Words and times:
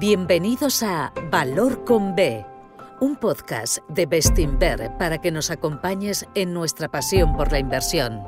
Bienvenidos 0.00 0.84
a 0.84 1.12
Valor 1.28 1.84
con 1.84 2.14
B, 2.14 2.46
un 3.00 3.16
podcast 3.16 3.78
de 3.88 4.06
Bestinver 4.06 4.96
para 4.96 5.18
que 5.18 5.32
nos 5.32 5.50
acompañes 5.50 6.24
en 6.36 6.54
nuestra 6.54 6.88
pasión 6.88 7.36
por 7.36 7.50
la 7.50 7.58
inversión. 7.58 8.22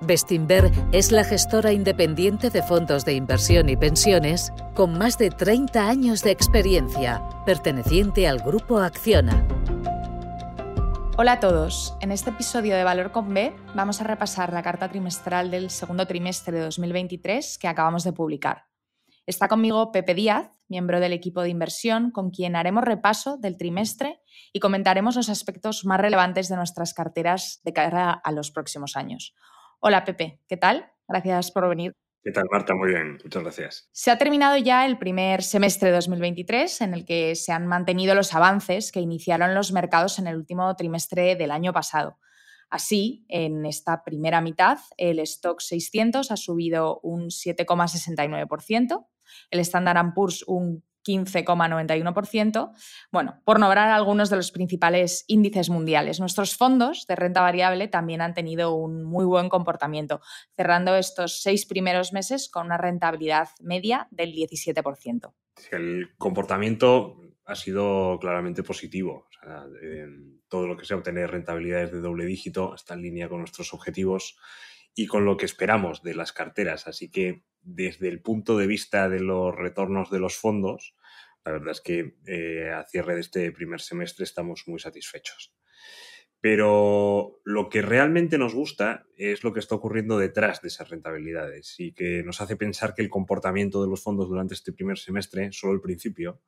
Bestinver 0.00 0.72
es 0.90 1.12
la 1.12 1.22
gestora 1.22 1.72
independiente 1.72 2.50
de 2.50 2.64
fondos 2.64 3.04
de 3.04 3.12
inversión 3.12 3.68
y 3.68 3.76
pensiones 3.76 4.52
con 4.74 4.98
más 4.98 5.18
de 5.18 5.30
30 5.30 5.88
años 5.88 6.24
de 6.24 6.32
experiencia, 6.32 7.22
perteneciente 7.46 8.26
al 8.26 8.40
grupo 8.40 8.78
Acciona. 8.78 9.46
Hola 11.16 11.34
a 11.34 11.40
todos. 11.40 11.96
En 12.00 12.10
este 12.10 12.30
episodio 12.30 12.74
de 12.74 12.82
Valor 12.82 13.12
con 13.12 13.32
B 13.32 13.54
vamos 13.76 14.00
a 14.00 14.04
repasar 14.04 14.52
la 14.52 14.64
carta 14.64 14.88
trimestral 14.88 15.52
del 15.52 15.70
segundo 15.70 16.08
trimestre 16.08 16.56
de 16.56 16.64
2023 16.64 17.56
que 17.56 17.68
acabamos 17.68 18.02
de 18.02 18.12
publicar. 18.12 18.69
Está 19.26 19.48
conmigo 19.48 19.92
Pepe 19.92 20.14
Díaz, 20.14 20.50
miembro 20.68 21.00
del 21.00 21.12
equipo 21.12 21.42
de 21.42 21.50
inversión, 21.50 22.10
con 22.10 22.30
quien 22.30 22.56
haremos 22.56 22.84
repaso 22.84 23.36
del 23.36 23.56
trimestre 23.56 24.20
y 24.52 24.60
comentaremos 24.60 25.16
los 25.16 25.28
aspectos 25.28 25.84
más 25.84 26.00
relevantes 26.00 26.48
de 26.48 26.56
nuestras 26.56 26.94
carteras 26.94 27.60
de 27.64 27.72
cara 27.72 28.10
a 28.12 28.32
los 28.32 28.50
próximos 28.50 28.96
años. 28.96 29.34
Hola 29.80 30.04
Pepe, 30.04 30.40
¿qué 30.48 30.56
tal? 30.56 30.90
Gracias 31.06 31.50
por 31.50 31.68
venir. 31.68 31.92
¿Qué 32.22 32.32
tal, 32.32 32.44
Marta? 32.52 32.74
Muy 32.74 32.90
bien, 32.90 33.18
muchas 33.24 33.42
gracias. 33.42 33.88
Se 33.92 34.10
ha 34.10 34.18
terminado 34.18 34.58
ya 34.58 34.84
el 34.84 34.98
primer 34.98 35.42
semestre 35.42 35.88
de 35.88 35.94
2023, 35.94 36.82
en 36.82 36.92
el 36.92 37.06
que 37.06 37.34
se 37.34 37.50
han 37.50 37.66
mantenido 37.66 38.14
los 38.14 38.34
avances 38.34 38.92
que 38.92 39.00
iniciaron 39.00 39.54
los 39.54 39.72
mercados 39.72 40.18
en 40.18 40.26
el 40.26 40.36
último 40.36 40.74
trimestre 40.76 41.34
del 41.36 41.50
año 41.50 41.72
pasado. 41.72 42.18
Así, 42.70 43.26
en 43.28 43.66
esta 43.66 44.04
primera 44.04 44.40
mitad, 44.40 44.78
el 44.96 45.18
stock 45.18 45.60
600 45.60 46.30
ha 46.30 46.36
subido 46.36 47.00
un 47.02 47.30
7,69%, 47.30 49.06
el 49.50 49.60
Standard 49.60 50.14
Poor's 50.14 50.44
un 50.46 50.84
15,91%. 51.06 52.72
Bueno, 53.10 53.40
por 53.44 53.58
nombrar 53.58 53.88
algunos 53.88 54.30
de 54.30 54.36
los 54.36 54.52
principales 54.52 55.24
índices 55.26 55.70
mundiales. 55.70 56.20
Nuestros 56.20 56.56
fondos 56.56 57.06
de 57.06 57.16
renta 57.16 57.40
variable 57.40 57.88
también 57.88 58.20
han 58.20 58.34
tenido 58.34 58.74
un 58.74 59.02
muy 59.04 59.24
buen 59.24 59.48
comportamiento, 59.48 60.20
cerrando 60.56 60.94
estos 60.96 61.42
seis 61.42 61.66
primeros 61.66 62.12
meses 62.12 62.48
con 62.48 62.66
una 62.66 62.76
rentabilidad 62.76 63.48
media 63.60 64.08
del 64.10 64.32
17%. 64.32 65.32
El 65.72 66.10
comportamiento 66.16 67.16
ha 67.44 67.54
sido 67.54 68.18
claramente 68.20 68.62
positivo. 68.62 69.26
Todo 70.50 70.66
lo 70.66 70.76
que 70.76 70.84
sea 70.84 70.98
obtener 70.98 71.30
rentabilidades 71.30 71.92
de 71.92 72.00
doble 72.00 72.26
dígito 72.26 72.74
está 72.74 72.94
en 72.94 73.02
línea 73.02 73.28
con 73.30 73.38
nuestros 73.38 73.72
objetivos 73.72 74.36
y 74.94 75.06
con 75.06 75.24
lo 75.24 75.36
que 75.38 75.46
esperamos 75.46 76.02
de 76.02 76.14
las 76.14 76.32
carteras. 76.32 76.86
Así 76.86 77.10
que 77.10 77.44
desde 77.62 78.08
el 78.08 78.20
punto 78.20 78.58
de 78.58 78.66
vista 78.66 79.08
de 79.08 79.20
los 79.20 79.54
retornos 79.54 80.10
de 80.10 80.18
los 80.18 80.36
fondos, 80.36 80.94
la 81.44 81.52
verdad 81.52 81.70
es 81.70 81.80
que 81.80 82.16
eh, 82.26 82.70
a 82.70 82.84
cierre 82.84 83.14
de 83.14 83.20
este 83.20 83.52
primer 83.52 83.80
semestre 83.80 84.24
estamos 84.24 84.64
muy 84.66 84.78
satisfechos. 84.78 85.54
Pero 86.42 87.40
lo 87.44 87.68
que 87.68 87.82
realmente 87.82 88.38
nos 88.38 88.54
gusta 88.54 89.06
es 89.16 89.44
lo 89.44 89.52
que 89.52 89.60
está 89.60 89.74
ocurriendo 89.74 90.18
detrás 90.18 90.62
de 90.62 90.68
esas 90.68 90.88
rentabilidades 90.88 91.78
y 91.78 91.92
que 91.92 92.22
nos 92.22 92.40
hace 92.40 92.56
pensar 92.56 92.94
que 92.94 93.02
el 93.02 93.10
comportamiento 93.10 93.82
de 93.82 93.88
los 93.88 94.02
fondos 94.02 94.28
durante 94.28 94.54
este 94.54 94.72
primer 94.72 94.98
semestre, 94.98 95.52
solo 95.52 95.74
el 95.74 95.82
principio, 95.82 96.40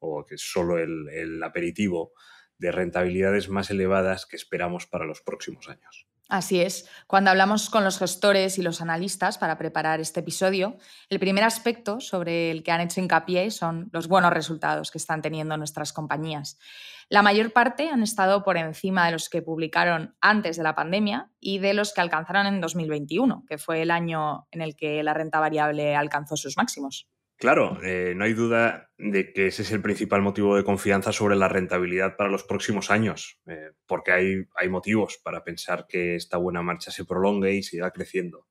o 0.00 0.26
que 0.26 0.34
es 0.34 0.42
solo 0.42 0.78
el, 0.78 1.08
el 1.08 1.42
aperitivo, 1.42 2.12
de 2.58 2.72
rentabilidades 2.72 3.48
más 3.48 3.70
elevadas 3.70 4.26
que 4.26 4.36
esperamos 4.36 4.86
para 4.86 5.04
los 5.04 5.20
próximos 5.20 5.68
años. 5.68 6.06
Así 6.28 6.60
es. 6.60 6.88
Cuando 7.06 7.30
hablamos 7.30 7.70
con 7.70 7.84
los 7.84 7.98
gestores 7.98 8.58
y 8.58 8.62
los 8.62 8.80
analistas 8.80 9.38
para 9.38 9.58
preparar 9.58 10.00
este 10.00 10.20
episodio, 10.20 10.76
el 11.08 11.20
primer 11.20 11.44
aspecto 11.44 12.00
sobre 12.00 12.50
el 12.50 12.64
que 12.64 12.72
han 12.72 12.80
hecho 12.80 13.00
hincapié 13.00 13.52
son 13.52 13.88
los 13.92 14.08
buenos 14.08 14.32
resultados 14.32 14.90
que 14.90 14.98
están 14.98 15.22
teniendo 15.22 15.56
nuestras 15.56 15.92
compañías. 15.92 16.58
La 17.08 17.22
mayor 17.22 17.52
parte 17.52 17.90
han 17.90 18.02
estado 18.02 18.42
por 18.42 18.56
encima 18.56 19.06
de 19.06 19.12
los 19.12 19.28
que 19.28 19.40
publicaron 19.40 20.16
antes 20.20 20.56
de 20.56 20.64
la 20.64 20.74
pandemia 20.74 21.30
y 21.38 21.58
de 21.58 21.74
los 21.74 21.94
que 21.94 22.00
alcanzaron 22.00 22.48
en 22.48 22.60
2021, 22.60 23.44
que 23.48 23.58
fue 23.58 23.82
el 23.82 23.92
año 23.92 24.48
en 24.50 24.62
el 24.62 24.74
que 24.74 25.04
la 25.04 25.14
renta 25.14 25.38
variable 25.38 25.94
alcanzó 25.94 26.36
sus 26.36 26.56
máximos. 26.56 27.08
Claro, 27.38 27.78
eh, 27.82 28.14
no 28.16 28.24
hay 28.24 28.32
duda 28.32 28.90
de 28.96 29.32
que 29.32 29.48
ese 29.48 29.60
es 29.62 29.70
el 29.70 29.82
principal 29.82 30.22
motivo 30.22 30.56
de 30.56 30.64
confianza 30.64 31.12
sobre 31.12 31.36
la 31.36 31.48
rentabilidad 31.48 32.16
para 32.16 32.30
los 32.30 32.44
próximos 32.44 32.90
años, 32.90 33.40
eh, 33.46 33.72
porque 33.86 34.12
hay, 34.12 34.46
hay, 34.54 34.68
motivos 34.70 35.18
para 35.22 35.44
pensar 35.44 35.86
que 35.86 36.14
esta 36.14 36.38
buena 36.38 36.62
marcha 36.62 36.90
se 36.90 37.04
prolongue 37.04 37.52
y 37.54 37.62
siga 37.62 37.90
creciendo. 37.90 38.46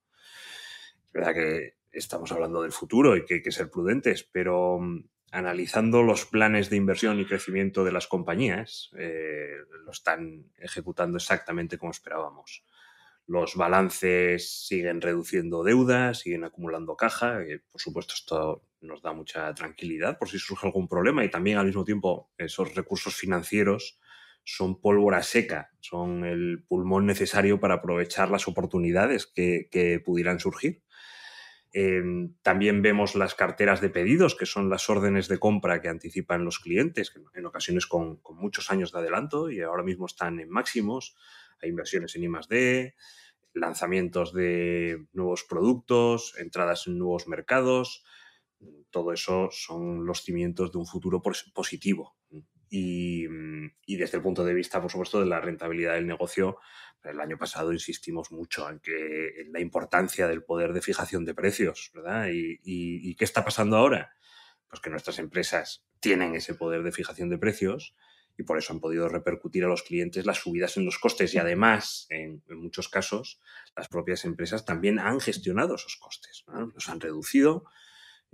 Es 1.07 1.12
verdad 1.13 1.34
que 1.34 1.74
estamos 1.91 2.31
hablando 2.31 2.62
del 2.62 2.72
futuro 2.72 3.18
y 3.18 3.25
que 3.25 3.35
hay 3.35 3.41
que 3.41 3.51
ser 3.51 3.72
prudentes, 3.72 4.24
pero 4.24 4.78
mm, 4.79 5.03
analizando 5.31 6.03
los 6.03 6.25
planes 6.25 6.69
de 6.69 6.78
inversión 6.78 7.19
y 7.19 7.25
crecimiento 7.25 7.84
de 7.84 7.91
las 7.91 8.06
compañías, 8.06 8.91
eh, 8.97 9.56
lo 9.84 9.91
están 9.91 10.51
ejecutando 10.59 11.18
exactamente 11.18 11.79
como 11.79 11.91
esperábamos. 11.91 12.63
Los 13.28 13.56
balances 13.56 14.66
siguen 14.68 15.02
reduciendo 15.02 15.63
deudas, 15.63 16.19
siguen 16.19 16.44
acumulando 16.44 16.96
caja. 16.96 17.40
por 17.72 17.81
supuesto, 17.81 18.13
esto 18.13 18.63
nos 18.81 19.02
da 19.02 19.13
mucha 19.13 19.53
tranquilidad 19.53 20.18
por 20.18 20.30
si 20.30 20.38
surge 20.38 20.68
algún 20.68 20.88
problema 20.88 21.25
y 21.25 21.30
también 21.30 21.58
al 21.58 21.66
mismo 21.66 21.84
tiempo 21.84 22.31
esos 22.38 22.75
recursos 22.75 23.16
financieros 23.16 24.00
son 24.46 24.80
pólvora 24.80 25.24
seca, 25.24 25.72
son 25.80 26.24
el 26.24 26.63
pulmón 26.68 27.08
necesario 27.08 27.59
para 27.59 27.75
aprovechar 27.75 28.30
las 28.30 28.47
oportunidades 28.47 29.25
que, 29.25 30.02
pudieran 30.06 30.40
surgir. 30.40 30.84
Em, 31.74 32.36
también 32.42 32.81
vemos 32.81 33.16
las 33.16 33.36
carteras 33.36 33.81
de 33.81 33.90
pedidos, 33.90 34.36
que 34.36 34.46
son 34.46 34.69
las 34.69 34.90
órdenes 34.90 35.28
de 35.28 35.40
compra 35.40 35.81
que 35.81 35.90
anticipan 35.90 36.46
los 36.46 36.59
clientes, 36.59 37.12
en 37.34 37.46
ocasiones 37.46 37.88
con, 37.88 38.22
muchos 38.36 38.72
años 38.72 38.92
de 38.92 39.00
adelanto 39.00 39.50
y 39.50 39.62
ahora 39.62 39.84
mismo 39.84 40.06
están 40.06 40.40
en 40.40 40.50
máximos. 40.50 41.16
Hay 41.62 41.70
inversiones 41.70 42.16
en 42.16 42.24
I+D, 42.24 42.96
lanzamientos 43.54 44.34
de 44.34 45.06
nuevos 45.14 45.44
productos, 45.44 46.36
entradas 46.38 46.88
en 46.88 46.98
nuevos 46.98 47.28
mercados, 47.28 48.04
todo 48.90 49.12
eso 49.14 49.50
son 49.52 50.06
los 50.06 50.22
cimientos 50.24 50.72
de 50.72 50.78
un 50.78 50.86
futuro 50.86 51.22
positivo. 51.54 52.16
Y, 52.70 53.28
desde 53.88 54.18
el 54.18 54.24
punto 54.24 54.44
de 54.44 54.54
vista, 54.54 54.82
por 54.82 54.92
supuesto, 54.92 55.20
de 55.20 55.28
la 55.28 55.40
rentabilidad 55.40 55.94
del 55.94 56.08
negocio, 56.08 56.58
el 57.04 57.20
año 57.20 57.38
pasado 57.38 57.72
insistimos 57.72 58.32
mucho 58.32 58.70
en, 58.70 58.80
que, 58.80 59.46
la 59.50 59.60
importancia 59.60 60.28
del 60.28 60.44
poder 60.44 60.74
de 60.74 60.82
fijación 60.82 61.24
de 61.26 61.36
precios, 61.36 61.92
¿verdad? 61.94 62.28
¿Y, 62.32 63.16
qué 63.16 63.24
está 63.24 63.46
pasando 63.46 63.78
ahora? 63.78 64.12
Pues 64.68 64.82
que 64.82 64.90
nuestras 64.90 65.20
empresas 65.20 65.86
tienen 66.00 66.36
ese 66.36 66.56
poder 66.56 66.84
de 66.84 66.92
fijación 66.92 67.30
de 67.30 67.38
precios 67.38 67.96
y 68.38 68.44
por 68.44 68.57
eso 68.57 68.73
han 68.73 68.79
podido 68.79 69.07
repercutir 69.09 69.63
a 69.63 69.68
los 69.68 69.84
clientes 69.84 70.25
las 70.25 70.38
subidas 70.38 70.78
en 70.78 70.85
los 70.85 71.00
costes 71.00 71.34
y 71.34 71.38
además, 71.38 72.07
en, 72.09 72.44
muchos 72.50 72.90
casos, 72.90 73.40
las 73.75 73.88
propias 73.88 74.25
empresas 74.25 74.66
también 74.66 75.00
han 75.00 75.19
gestionado 75.19 75.75
esos 75.75 75.97
costes, 75.97 76.45
los 76.74 76.90
han 76.90 77.00
reducido, 77.00 77.66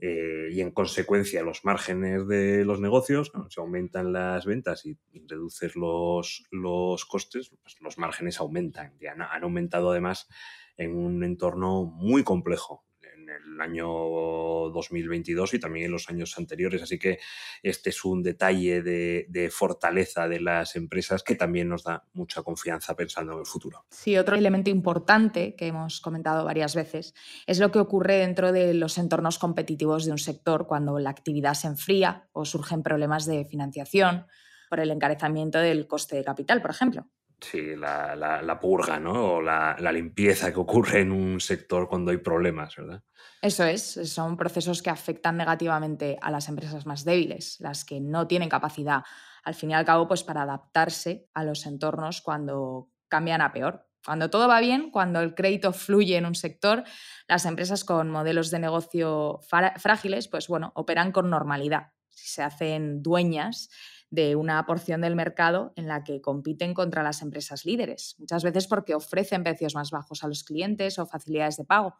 eh, 0.03 0.49
y 0.51 0.61
en 0.61 0.71
consecuencia 0.71 1.43
los 1.43 1.63
márgenes 1.63 2.27
de 2.27 2.65
los 2.65 2.81
negocios, 2.81 3.31
si 3.49 3.59
aumentan 3.59 4.11
las 4.11 4.45
ventas 4.45 4.83
y, 4.85 4.97
reduces 5.27 5.75
los, 5.75 6.43
los 6.49 7.05
costes, 7.05 7.51
pues 7.61 7.75
los 7.81 7.99
márgenes 7.99 8.39
aumentan. 8.39 8.95
Y 8.99 9.05
han, 9.05 9.21
aumentado 9.21 9.91
además 9.91 10.27
en 10.75 10.95
un 10.95 11.23
entorno 11.23 11.85
muy 11.85 12.23
complejo 12.23 12.83
el 13.31 13.61
año 13.61 13.87
2022 13.87 15.53
y 15.55 15.59
también 15.59 15.85
en 15.85 15.91
los 15.91 16.09
años 16.09 16.37
anteriores. 16.37 16.81
Así 16.81 16.99
que 16.99 17.19
este 17.63 17.89
es 17.89 18.05
un 18.05 18.23
detalle 18.23 18.81
de, 18.81 19.49
fortaleza 19.51 20.27
de 20.27 20.39
las 20.39 20.75
empresas 20.75 21.23
que 21.23 21.35
también 21.35 21.69
nos 21.69 21.83
da 21.83 22.03
mucha 22.13 22.43
confianza 22.43 22.95
pensando 22.95 23.33
en 23.33 23.39
el 23.39 23.45
futuro. 23.45 23.85
Sí, 23.89 24.17
otro 24.17 24.35
elemento 24.35 24.69
importante 24.69 25.55
que 25.55 25.67
hemos 25.67 26.01
comentado 26.01 26.45
varias 26.45 26.75
veces 26.75 27.13
es 27.47 27.59
lo 27.59 27.71
que 27.71 27.79
ocurre 27.79 28.17
dentro 28.17 28.51
de 28.51 28.73
los 28.73 28.97
entornos 28.97 29.39
competitivos 29.39 30.05
de 30.05 30.11
un 30.11 30.17
sector 30.17 30.67
cuando 30.67 30.99
la 30.99 31.09
actividad 31.09 31.53
se 31.53 31.67
enfría 31.67 32.27
o 32.31 32.45
surgen 32.45 32.83
problemas 32.83 33.25
de 33.25 33.45
financiación 33.45 34.25
por 34.69 34.79
el 34.79 34.91
encarecimiento 34.91 35.59
del 35.59 35.87
coste 35.87 36.15
de 36.15 36.23
capital, 36.23 36.61
por 36.61 36.71
ejemplo. 36.71 37.07
Sí, 37.41 37.75
la, 37.75 38.59
purga, 38.61 38.99
¿no? 38.99 39.35
O 39.35 39.41
la, 39.41 39.75
limpieza 39.91 40.53
que 40.53 40.59
ocurre 40.59 41.01
en 41.01 41.11
un 41.11 41.39
sector 41.39 41.89
cuando 41.89 42.11
hay 42.11 42.17
problemas, 42.17 42.75
¿verdad? 42.75 43.03
Eso 43.41 43.65
es, 43.65 43.99
son 44.05 44.37
procesos 44.37 44.83
que 44.83 44.91
afectan 44.91 45.37
negativamente 45.37 46.19
a 46.21 46.29
las 46.29 46.47
empresas 46.47 46.85
más 46.85 47.03
débiles, 47.03 47.59
las 47.59 47.83
que 47.83 47.99
no 47.99 48.27
tienen 48.27 48.47
capacidad, 48.47 49.03
al 49.43 49.55
fin 49.55 49.71
y 49.71 49.73
al 49.73 49.85
cabo, 49.85 50.07
pues 50.07 50.23
para 50.23 50.43
adaptarse 50.43 51.27
a 51.33 51.43
los 51.43 51.65
entornos 51.65 52.21
cuando 52.21 52.89
cambian 53.07 53.41
a 53.41 53.51
peor. 53.51 53.87
Cuando 54.05 54.29
todo 54.29 54.47
va 54.47 54.59
bien, 54.59 54.91
cuando 54.91 55.19
el 55.19 55.33
crédito 55.33 55.73
fluye 55.73 56.17
en 56.17 56.25
un 56.25 56.35
sector, 56.35 56.83
las 57.27 57.45
empresas 57.45 57.83
con 57.83 58.09
modelos 58.09 58.51
de 58.51 58.59
negocio 58.59 59.39
frágiles, 59.77 60.27
pues 60.27 60.47
bueno, 60.47 60.71
operan 60.75 61.11
con 61.11 61.29
normalidad. 61.29 61.91
Se 62.09 62.43
hacen 62.43 63.01
dueñas 63.01 63.69
de 64.11 64.35
una 64.35 64.63
porción 64.65 65.01
del 65.01 65.15
mercado 65.15 65.73
en 65.75 65.87
la 65.87 66.03
que 66.03 66.21
compiten 66.21 66.73
contra 66.73 67.01
las 67.01 67.21
empresas 67.21 67.65
líderes, 67.65 68.15
muchas 68.19 68.43
veces 68.43 68.67
porque 68.67 68.93
ofrecen 68.93 69.43
precios 69.43 69.73
más 69.73 69.89
bajos 69.89 70.23
a 70.23 70.27
los 70.27 70.43
clientes 70.43 70.99
o 70.99 71.07
facilidades 71.07 71.57
de 71.57 71.63
pago. 71.63 71.95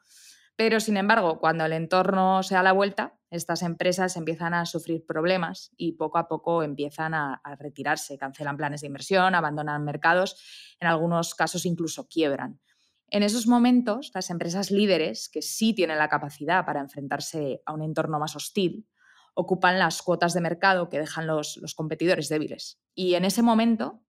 Pero, 0.57 0.81
sin 0.81 0.97
embargo, 0.97 1.39
cuando 1.39 1.65
el 1.65 1.71
entorno 1.71 2.43
se 2.43 2.55
da 2.55 2.63
la 2.63 2.73
vuelta, 2.73 3.17
estas 3.29 3.61
empresas 3.63 4.17
empiezan 4.17 4.53
a 4.53 4.65
sufrir 4.65 5.05
problemas 5.05 5.71
y 5.77 5.93
poco 5.93 6.17
a 6.17 6.27
poco 6.27 6.61
empiezan 6.61 7.13
a, 7.13 7.35
a, 7.35 7.55
retirarse, 7.55 8.17
cancelan 8.17 8.57
planes 8.57 8.81
de 8.81 8.87
inversión, 8.87 9.33
abandonan 9.33 9.85
mercados, 9.85 10.75
en 10.81 10.89
algunos 10.89 11.33
casos 11.33 11.65
incluso 11.65 12.09
quiebran. 12.09 12.59
En 13.07 13.23
esos 13.23 13.47
momentos, 13.47 14.11
las 14.13 14.29
empresas 14.29 14.69
líderes, 14.69 15.29
que 15.29 15.41
sí 15.41 15.73
tienen 15.73 15.97
la 15.97 16.09
capacidad 16.09 16.65
para 16.65 16.81
enfrentarse 16.81 17.61
a 17.65 17.73
un 17.73 17.81
entorno 17.81 18.19
más 18.19 18.35
hostil, 18.35 18.85
ocupan 19.33 19.79
las 19.79 20.01
cuotas 20.01 20.33
de 20.33 20.41
mercado 20.41 20.89
que 20.89 20.99
dejan 20.99 21.27
los, 21.27 21.57
los 21.57 21.75
competidores 21.75 22.29
débiles. 22.29 22.81
Y 22.93 23.15
en 23.15 23.25
ese 23.25 23.41
momento, 23.41 24.03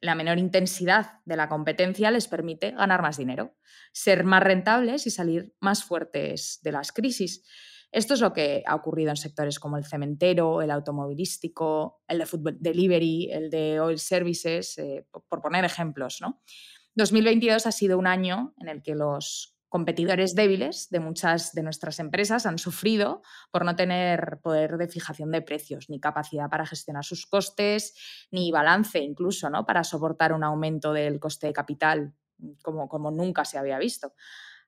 la 0.00 0.14
menor 0.14 0.38
intensidad 0.38 1.20
de 1.24 1.36
la 1.36 1.48
competencia 1.48 2.10
les 2.10 2.28
permite 2.28 2.70
ganar 2.72 3.02
más 3.02 3.16
dinero, 3.16 3.56
ser 3.92 4.24
más 4.24 4.42
rentables 4.42 5.06
y 5.06 5.10
salir 5.10 5.54
más 5.60 5.84
fuertes 5.84 6.60
de 6.62 6.72
las 6.72 6.92
crisis. 6.92 7.44
Esto 7.92 8.14
es 8.14 8.20
lo 8.20 8.32
que 8.32 8.62
ha 8.66 8.76
ocurrido 8.76 9.10
en 9.10 9.16
sectores 9.16 9.58
como 9.58 9.76
el 9.76 9.84
cementero, 9.84 10.62
el 10.62 10.70
automovilístico, 10.70 12.02
el 12.06 12.18
de 12.18 12.26
food 12.26 12.52
delivery, 12.60 13.30
el 13.32 13.50
de 13.50 13.80
oil 13.80 13.98
services, 13.98 14.78
eh, 14.78 15.06
por 15.10 15.42
poner 15.42 15.64
ejemplos. 15.64 16.20
¿no? 16.20 16.40
2022 16.94 17.66
ha 17.66 17.72
sido 17.72 17.98
un 17.98 18.06
año 18.06 18.54
en 18.58 18.68
el 18.68 18.82
que 18.82 18.94
los 18.94 19.56
competidores 19.70 20.34
débiles 20.34 20.90
de 20.90 21.00
muchas 21.00 21.52
de 21.52 21.62
nuestras 21.62 22.00
empresas 22.00 22.44
han 22.44 22.58
sufrido 22.58 23.22
por 23.52 23.64
no 23.64 23.76
tener 23.76 24.40
poder 24.42 24.76
de 24.76 24.88
fijación 24.88 25.30
de 25.30 25.42
precios, 25.42 25.88
ni 25.88 26.00
capacidad 26.00 26.50
para 26.50 26.66
gestionar 26.66 27.04
sus 27.04 27.24
costes, 27.24 27.94
ni 28.32 28.50
balance 28.50 28.98
incluso, 28.98 29.48
¿no? 29.48 29.64
Para 29.64 29.84
soportar 29.84 30.32
un 30.32 30.42
aumento 30.42 30.92
del 30.92 31.20
coste 31.20 31.46
de 31.46 31.52
capital 31.52 32.12
como, 32.62 32.88
como 32.88 33.12
nunca 33.12 33.44
se 33.44 33.58
había 33.58 33.78
visto. 33.78 34.12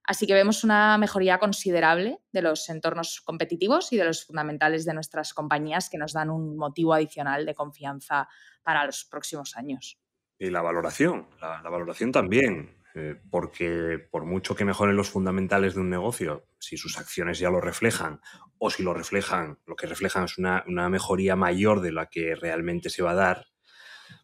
Así 0.05 0.27
que 0.27 0.35
vemos 0.35 0.63
una 0.63 0.97
mejoría 0.99 1.39
considerable 1.39 2.21
de 2.33 2.43
los 2.43 2.69
entornos 2.69 3.21
competitivos 3.21 3.93
y 3.93 3.97
de 3.97 4.05
los 4.05 4.25
fundamentales 4.25 4.85
de 4.85 4.95
nuestras 4.95 5.35
compañías 5.35 5.91
que 5.91 5.99
nos 5.99 6.13
dan 6.13 6.31
un 6.31 6.57
motivo 6.57 6.95
adicional 6.95 7.45
de 7.45 7.55
confianza 7.55 8.29
para 8.63 8.87
los 8.87 9.05
próximos 9.05 9.57
años. 9.57 9.99
Y 10.39 10.51
la 10.51 10.63
valoración, 10.63 11.29
la, 11.41 11.61
la 11.61 11.71
valoración 11.71 12.13
también. 12.13 12.82
Eh, 12.95 13.17
porque 13.31 13.99
por 14.11 14.27
mucho 14.27 14.55
que 14.55 14.67
mejoren 14.67 14.97
los 14.97 15.09
fundamentales 15.09 15.75
de 15.75 15.81
un 15.81 15.89
negocio, 15.89 16.47
si 16.59 16.77
sus 16.77 16.99
acciones 16.99 17.39
ya 17.39 17.49
lo 17.49 17.61
reflejan 17.61 18.21
o 18.59 18.69
si 18.71 18.83
lo 18.83 18.93
reflejan, 18.93 19.59
lo 19.67 19.77
que 19.77 19.87
reflejan 19.87 20.25
es 20.25 20.37
una, 20.37 20.63
una 20.67 20.91
mejoría 20.91 21.35
mayor 21.35 21.81
de 21.81 21.93
la 21.93 22.07
que 22.07 22.35
realmente 22.35 22.91
se 22.91 23.03
va 23.03 23.13
a 23.13 23.15
dar, 23.15 23.47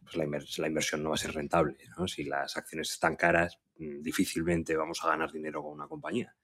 pues 0.03 0.17
la, 0.57 0.67
inversión 0.67 1.01
no 1.01 1.09
va 1.09 1.15
a 1.15 1.19
ser 1.19 1.33
rentable. 1.33 1.77
¿no? 1.97 2.07
Si 2.07 2.23
las 2.23 2.57
acciones 2.57 2.91
están 2.91 3.15
caras, 3.15 3.59
mm, 3.77 4.01
difícilmente 4.01 4.75
vamos 4.75 5.03
a 5.03 5.09
ganar 5.09 5.31
dinero 5.31 5.63
con 5.63 5.73
una 5.73 5.87
compañía. 5.87 6.35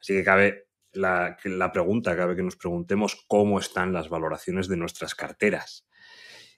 Así 0.00 0.14
que 0.14 0.24
cabe 0.24 0.68
la, 0.92 1.36
la 1.44 1.72
pregunta, 1.72 2.16
cabe 2.16 2.36
que 2.36 2.42
nos 2.42 2.56
preguntemos 2.56 3.24
cómo 3.28 3.58
están 3.58 3.92
las 3.92 4.08
valoraciones 4.08 4.66
de 4.68 4.78
nuestras 4.78 5.14
carteras. 5.14 5.86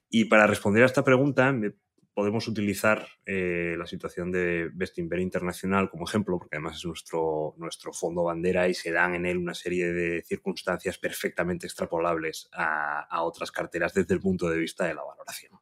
Y 0.09 0.27
para 0.27 0.47
responder 0.47 0.85
a 0.85 0.87
esta 0.87 1.05
pregunta, 1.05 1.53
me 1.53 1.75
podemos 2.19 2.49
utilizar 2.49 3.07
eh, 3.27 3.77
la 3.79 3.87
situación 3.87 4.33
de 4.33 4.71
Bestinver 4.75 5.21
Internacional 5.21 5.89
como 5.89 6.05
ejemplo, 6.05 6.37
porque 6.37 6.57
además 6.57 6.79
es 6.79 6.85
nuestro, 6.85 7.55
nuestro 7.59 7.93
fondo 7.93 8.25
bandera 8.25 8.67
y 8.67 8.75
se 8.75 8.91
dan 8.91 9.15
en 9.15 9.25
él 9.25 9.39
una 9.39 9.55
serie 9.55 9.93
de 9.93 10.25
circunstancias 10.27 10.99
perfectamente 10.99 11.69
extrapolables 11.69 12.49
a, 12.53 13.23
otras 13.23 13.53
carteras 13.53 13.95
desde 13.95 14.15
el 14.15 14.21
punto 14.21 14.51
de 14.51 14.59
vista 14.59 14.85
de 14.85 14.95
la 14.95 15.05
valoración. 15.05 15.61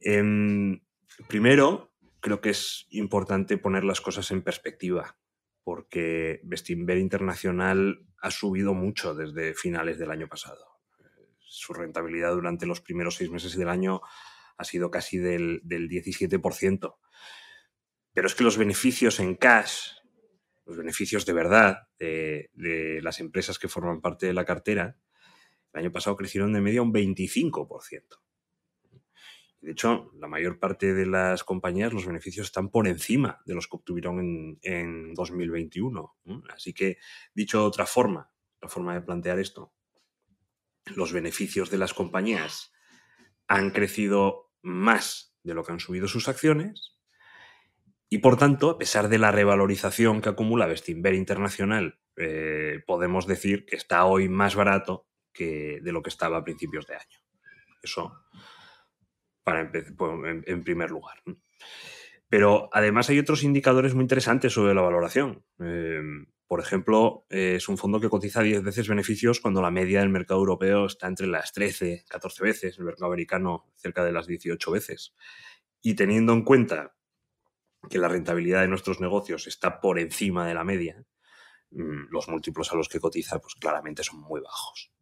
Eh, 0.00 0.80
primero, 1.28 1.92
creo 2.18 2.40
que 2.40 2.50
es 2.50 2.88
importante 2.90 3.58
poner 3.58 3.84
las 3.84 4.00
cosas 4.00 4.28
en 4.32 4.42
perspectiva, 4.42 5.16
porque 5.62 6.40
Bestinver 6.42 6.98
Internacional 6.98 8.04
ha 8.20 8.32
subido 8.32 8.74
mucho 8.74 9.14
desde 9.14 9.54
finales 9.54 10.00
del 10.00 10.10
año 10.10 10.26
pasado. 10.26 10.80
Su 11.38 11.74
rentabilidad 11.74 12.32
durante 12.32 12.66
los 12.66 12.80
primeros 12.80 13.14
seis 13.14 13.30
meses 13.30 13.56
del 13.56 13.68
año 13.68 14.00
ha 14.56 14.64
sido 14.64 14.90
casi 14.90 15.18
del, 15.18 15.60
del 15.64 15.88
17%. 15.88 16.96
Pero 18.12 18.26
es 18.26 18.34
que 18.34 18.44
los 18.44 18.56
beneficios 18.56 19.20
en 19.20 19.36
cash, 19.36 19.90
los 20.64 20.76
beneficios 20.76 21.26
de 21.26 21.32
verdad 21.32 21.88
de, 21.98 22.50
de, 22.54 23.00
las 23.02 23.20
empresas 23.20 23.58
que 23.58 23.68
forman 23.68 24.00
parte 24.00 24.26
de 24.26 24.32
la 24.32 24.44
cartera, 24.44 24.98
el 25.72 25.80
año 25.80 25.92
pasado 25.92 26.16
crecieron 26.16 26.52
de 26.52 26.60
media 26.60 26.82
un 26.82 26.92
25%. 26.92 28.20
De 29.60 29.72
hecho, 29.72 30.12
la 30.18 30.28
mayor 30.28 30.58
parte 30.58 30.94
de 30.94 31.06
las 31.06 31.42
compañías, 31.42 31.92
los 31.92 32.06
beneficios 32.06 32.46
están 32.46 32.70
por 32.70 32.86
encima 32.86 33.42
de 33.46 33.54
los 33.54 33.66
que 33.66 33.76
obtuvieron 33.76 34.20
en, 34.20 34.58
en 34.62 35.14
2021. 35.14 36.16
Así 36.54 36.72
que, 36.72 36.98
dicho 37.34 37.60
de 37.60 37.66
otra 37.66 37.84
forma, 37.84 38.30
la 38.62 38.68
forma 38.68 38.94
de 38.94 39.00
plantear 39.02 39.38
esto, 39.38 39.72
los 40.94 41.12
beneficios 41.12 41.70
de 41.70 41.78
las 41.78 41.94
compañías 41.94 42.72
han 43.48 43.70
crecido 43.70 44.45
más 44.66 45.34
de 45.42 45.54
lo 45.54 45.64
que 45.64 45.72
han 45.72 45.80
subido 45.80 46.08
sus 46.08 46.28
acciones 46.28 46.96
y 48.08 48.18
por 48.18 48.36
tanto, 48.36 48.70
a 48.70 48.78
pesar 48.78 49.08
de 49.08 49.18
la 49.18 49.32
revalorización 49.32 50.20
que 50.20 50.28
acumula 50.28 50.66
Bestinver 50.66 51.14
Internacional, 51.14 51.98
eh, 52.16 52.82
podemos 52.86 53.26
decir 53.26 53.66
que 53.66 53.76
está 53.76 54.04
hoy 54.04 54.28
más 54.28 54.54
barato 54.54 55.08
que 55.32 55.80
de 55.82 55.92
lo 55.92 56.02
que 56.02 56.10
estaba 56.10 56.38
a 56.38 56.44
principios 56.44 56.86
de 56.86 56.94
año. 56.94 57.18
Eso 57.82 58.12
para 59.42 59.60
en, 59.60 60.44
en 60.46 60.64
primer 60.64 60.90
lugar. 60.90 61.22
Pero 62.28 62.68
además 62.72 63.08
hay 63.08 63.18
otros 63.18 63.44
indicadores 63.44 63.94
muy 63.94 64.02
interesantes 64.02 64.52
sobre 64.52 64.74
la 64.74 64.82
valoración. 64.82 65.44
Eh, 65.60 66.02
por 66.48 66.60
ejemplo, 66.60 67.26
eh, 67.28 67.54
es 67.56 67.68
un 67.68 67.76
fondo 67.76 68.00
que 68.00 68.08
cotiza 68.08 68.40
10 68.40 68.62
veces 68.62 68.88
beneficios 68.88 69.40
cuando 69.40 69.60
la 69.60 69.72
media 69.72 70.00
del 70.00 70.10
mercado 70.10 70.40
europeo 70.40 70.86
está 70.86 71.08
entre 71.08 71.26
las 71.26 71.52
13, 71.52 72.04
14 72.08 72.44
veces, 72.44 72.78
el 72.78 72.84
mercado 72.84 73.06
americano 73.06 73.72
cerca 73.76 74.04
de 74.04 74.12
las 74.12 74.28
18 74.28 74.70
veces. 74.70 75.14
Y 75.82 75.94
teniendo 75.94 76.32
en 76.32 76.44
cuenta 76.44 76.94
que 77.90 77.98
la 77.98 78.08
rentabilidad 78.08 78.60
de 78.60 78.68
nuestros 78.68 79.00
negocios 79.00 79.48
está 79.48 79.80
por 79.80 79.98
encima 79.98 80.46
de 80.46 80.54
la 80.54 80.62
media, 80.62 81.04
mm, 81.70 82.10
los 82.10 82.28
múltiplos 82.28 82.72
a 82.72 82.76
los 82.76 82.88
que 82.88 83.00
cotiza 83.00 83.40
pues 83.40 83.54
claramente 83.56 84.04
son 84.04 84.20
muy 84.20 84.40
bajos. 84.40 84.92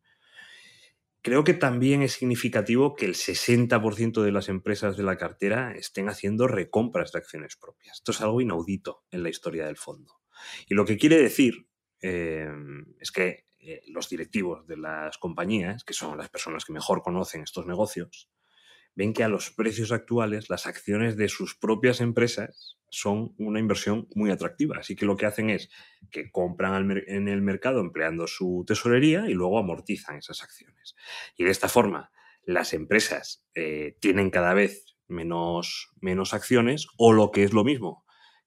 Creo 1.20 1.44
que 1.44 1.54
también 1.54 2.02
es 2.02 2.12
significativo 2.14 2.94
que 2.94 3.06
el 3.06 3.14
60% 3.14 4.22
de 4.22 4.32
las 4.32 4.48
empresas 4.48 4.96
de 4.96 5.04
la 5.04 5.16
cartera 5.16 5.72
estén 5.72 6.08
haciendo 6.08 6.48
recompras 6.48 7.12
de 7.12 7.18
acciones 7.18 7.56
propias. 7.56 7.96
Esto 7.96 8.12
es 8.12 8.20
algo 8.22 8.40
inaudito 8.40 9.04
en 9.10 9.22
la 9.22 9.30
historia 9.30 9.66
del 9.66 9.76
fondo. 9.76 10.23
Y 10.68 10.74
lo 10.74 10.84
que 10.84 10.96
quiere 10.96 11.18
decir 11.18 11.66
eh, 12.00 12.48
es 13.00 13.10
que 13.10 13.46
eh, 13.58 13.82
los 13.88 14.08
directivos 14.08 14.66
de 14.66 14.76
las 14.76 15.16
compañías, 15.18 15.84
que 15.84 15.94
son 15.94 16.18
las 16.18 16.28
personas 16.28 16.64
que 16.64 16.72
mejor 16.72 17.02
conocen 17.02 17.42
estos 17.42 17.66
negocios, 17.66 18.30
ven 18.94 19.12
que 19.12 19.24
a 19.24 19.28
los 19.28 19.50
precios 19.50 19.90
actuales 19.90 20.50
las 20.50 20.66
acciones 20.66 21.16
de 21.16 21.28
sus 21.28 21.56
propias 21.56 22.00
empresas 22.00 22.78
son 22.90 23.34
una 23.38 23.58
inversión 23.58 24.06
muy 24.14 24.30
atractiva. 24.30 24.76
Así 24.78 24.94
que 24.94 25.06
lo 25.06 25.16
que 25.16 25.26
hacen 25.26 25.50
es 25.50 25.68
que 26.10 26.30
compran 26.30 27.02
en 27.06 27.28
el 27.28 27.42
mercado 27.42 27.80
empleando 27.80 28.26
su 28.26 28.64
tesorería 28.66 29.28
y 29.28 29.34
luego 29.34 29.58
amortizan 29.58 30.18
esas 30.18 30.42
acciones. 30.42 30.94
Y 31.36 31.44
de 31.44 31.50
esta 31.50 31.68
forma, 31.68 32.12
las 32.44 32.72
empresas 32.72 33.44
eh, 33.54 33.96
tienen 34.00 34.30
cada 34.30 34.54
vez 34.54 34.94
menos, 35.08 35.90
menos 36.00 36.34
acciones 36.34 36.86
o 36.96 37.12
lo 37.12 37.30
que 37.30 37.42
es 37.42 37.52
lo 37.52 37.64
mismo, 37.64 38.03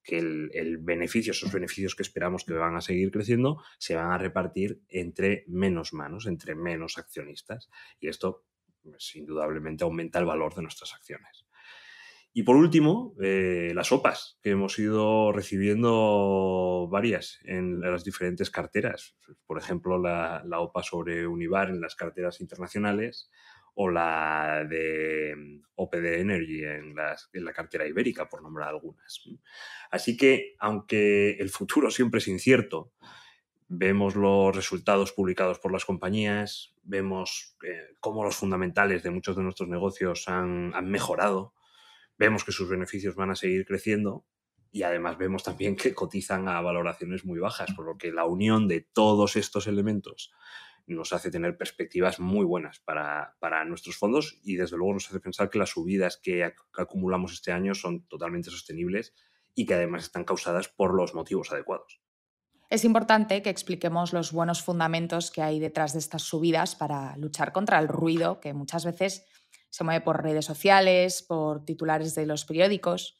que 0.08 0.18
el, 0.20 0.78
beneficio, 0.80 1.32
esos 1.32 1.52
beneficios 1.52 1.94
que 1.94 2.02
esperamos 2.02 2.46
que 2.46 2.54
van 2.54 2.78
a 2.78 2.82
seguir 2.82 3.12
creciendo, 3.12 3.62
se 3.78 3.96
van 3.96 4.10
a 4.12 4.18
repartir 4.18 4.82
entre 4.88 5.44
menos 5.48 5.94
manos, 5.94 6.28
entre 6.28 6.56
menos 6.56 6.98
accionistas. 6.98 7.70
Y 8.00 8.08
esto, 8.08 8.46
pues, 8.82 9.18
indudablemente, 9.18 9.84
aumenta 9.84 10.18
el 10.20 10.26
valor 10.26 10.56
de 10.56 10.62
nuestras 10.62 10.94
acciones. 10.94 11.46
Y 12.32 12.44
por 12.44 12.56
último, 12.56 13.16
eh, 13.22 13.74
las 13.76 13.92
OPAs, 13.92 14.40
que 14.42 14.52
hemos 14.52 14.80
ido 14.80 15.34
recibiendo 15.34 16.88
varias 16.90 17.40
en 17.44 17.82
las 17.82 18.06
diferentes 18.06 18.50
carteras. 18.50 19.18
Por 19.46 19.58
ejemplo, 19.58 20.00
la, 20.00 20.42
la 20.46 20.62
OPA 20.62 20.84
sobre 20.84 21.28
Univar 21.28 21.70
en 21.70 21.82
las 21.82 21.96
carteras 21.96 22.40
internacionales, 22.40 23.30
o 23.80 23.90
la 23.90 24.66
de 24.68 25.36
mm, 25.38 25.62
OPD 25.76 26.20
Energy 26.20 26.64
en, 26.64 26.96
la 26.96 27.54
cartera 27.54 27.86
ibérica, 27.88 28.28
por 28.28 28.42
nombrar 28.42 28.70
algunas. 28.70 29.22
Así 29.92 30.18
que, 30.18 30.56
aunque 30.58 31.38
el 31.40 31.50
futuro 31.50 31.92
siempre 31.92 32.18
es 32.18 32.28
incierto, 32.28 32.92
vemos 33.68 34.16
los 34.16 34.56
resultados 34.56 35.12
publicados 35.12 35.60
por 35.60 35.72
las 35.72 35.86
compañías, 35.86 36.74
vemos 36.82 37.56
eh, 37.64 37.94
cómo 38.00 38.24
los 38.24 38.36
fundamentales 38.36 39.04
de 39.04 39.12
muchos 39.12 39.36
de 39.36 39.44
nuestros 39.44 39.70
negocios 39.70 40.28
han 40.28 40.72
mejorado, 40.90 41.54
vemos 42.18 42.44
que 42.44 42.52
sus 42.52 42.68
beneficios 42.68 43.14
van 43.14 43.30
a 43.30 43.36
seguir 43.36 43.64
creciendo 43.64 44.26
y 44.72 44.82
además 44.82 45.20
vemos 45.20 45.44
también 45.44 45.76
que 45.76 45.94
cotizan 45.94 46.48
a 46.50 46.62
valoraciones 46.62 47.26
muy 47.26 47.38
bajas, 47.38 47.72
por 47.76 47.86
lo 47.86 47.96
que 47.96 48.12
la 48.12 48.26
unión 48.26 48.68
de 48.68 48.82
todos 48.82 49.36
estos 49.36 49.68
elementos 49.68 50.32
nos 50.88 51.14
hace 51.14 51.30
tener 51.30 51.58
perspectivas 51.58 52.20
muy 52.20 52.46
buenas 52.46 52.80
para, 52.80 53.36
para, 53.40 53.66
nuestros 53.66 53.98
fondos 53.98 54.40
y 54.44 54.56
desde 54.56 54.78
luego 54.78 54.94
nos 54.94 55.10
hace 55.10 55.20
pensar 55.20 55.50
que 55.50 55.60
las 55.60 55.70
subidas 55.70 56.18
que, 56.18 56.44
ac 56.44 56.56
acumulamos 56.78 57.34
este 57.34 57.52
año 57.52 57.76
son 57.76 58.08
totalmente 58.08 58.50
sostenibles 58.50 59.14
y 59.54 59.66
que 59.66 59.74
además 59.74 60.04
están 60.04 60.24
causadas 60.24 60.70
por 60.70 60.94
los 60.96 61.14
motivos 61.14 61.52
adecuados. 61.52 62.02
Es 62.70 62.84
importante 62.84 63.42
que 63.42 63.50
expliquemos 63.50 64.14
los 64.14 64.32
buenos 64.32 64.62
fundamentos 64.62 65.32
que 65.32 65.42
hay 65.42 65.60
detrás 65.60 65.94
de 65.94 66.00
estas 66.00 66.24
subidas 66.24 66.76
para 66.76 67.16
luchar 67.18 67.52
contra 67.52 67.80
el 67.80 67.88
ruido 67.88 68.40
que 68.40 68.54
muchas 68.54 68.86
veces 68.86 69.26
se 69.70 69.84
mueve 69.84 70.02
por 70.02 70.22
redes 70.22 70.46
sociales, 70.46 71.22
por 71.22 71.64
titulares 71.66 72.16
de 72.16 72.26
los 72.26 72.46
periódicos. 72.46 73.20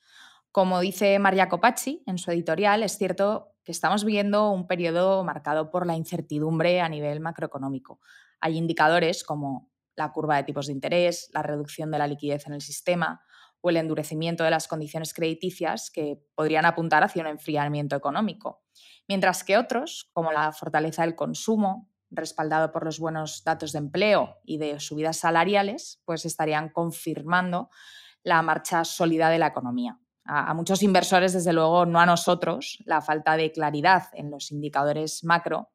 Como 0.58 0.80
dice 0.80 1.20
María 1.20 1.50
Copacci 1.50 2.02
en 2.08 2.18
su 2.18 2.32
editorial, 2.32 2.82
es 2.82 2.98
cierto 2.98 3.54
que 3.64 3.72
estamos 3.72 4.04
viviendo 4.04 4.50
un 4.50 4.66
periodo 4.66 5.24
marcado 5.24 5.70
por 5.70 5.86
la 5.86 5.96
incertidumbre 5.96 6.82
a 6.82 6.90
nivel 6.90 7.20
macroeconómico. 7.20 8.00
Hay 8.40 8.58
indicadores 8.58 9.24
como 9.24 9.70
la 9.96 10.12
curva 10.12 10.38
de 10.38 10.46
tipos 10.46 10.66
de 10.66 10.74
interés, 10.74 11.30
la 11.32 11.44
reducción 11.44 11.92
de 11.92 12.00
la 12.00 12.08
liquidez 12.08 12.48
en 12.48 12.54
el 12.54 12.62
sistema 12.62 13.22
o 13.62 13.70
el 13.70 13.78
endurecimiento 13.78 14.44
de 14.44 14.50
las 14.50 14.68
condiciones 14.68 15.14
crediticias 15.14 15.92
que 15.92 16.24
podrían 16.34 16.66
apuntar 16.66 17.04
hacia 17.04 17.22
un 17.22 17.28
enfriamiento 17.28 17.96
económico 17.96 18.64
mientras 19.08 19.44
que 19.44 19.60
otros, 19.60 20.10
como 20.12 20.32
la 20.32 20.52
fortaleza 20.54 21.04
del 21.04 21.16
consumo, 21.16 21.88
respaldado 22.10 22.72
por 22.72 22.84
los 22.84 22.98
buenos 22.98 23.44
datos 23.44 23.74
de 23.74 23.78
empleo 23.78 24.38
y 24.44 24.58
de 24.58 24.80
subidas 24.80 25.18
salariales, 25.18 26.02
pues 26.04 26.26
estarían 26.26 26.70
confirmando 26.70 27.70
la 28.24 28.42
marcha 28.42 28.84
sólida 28.86 29.30
de 29.30 29.38
la 29.38 29.46
economía. 29.46 30.00
A, 30.28 30.54
muchos 30.54 30.84
inversores, 30.84 31.34
desde 31.34 31.54
luego, 31.54 31.86
no 31.86 32.00
a 32.00 32.06
nosotros, 32.06 32.78
la 32.86 33.02
falta 33.02 33.38
de 33.38 33.52
claridad 33.52 34.04
en 34.14 34.30
los 34.30 34.52
indicadores 34.52 35.24
macro, 35.24 35.72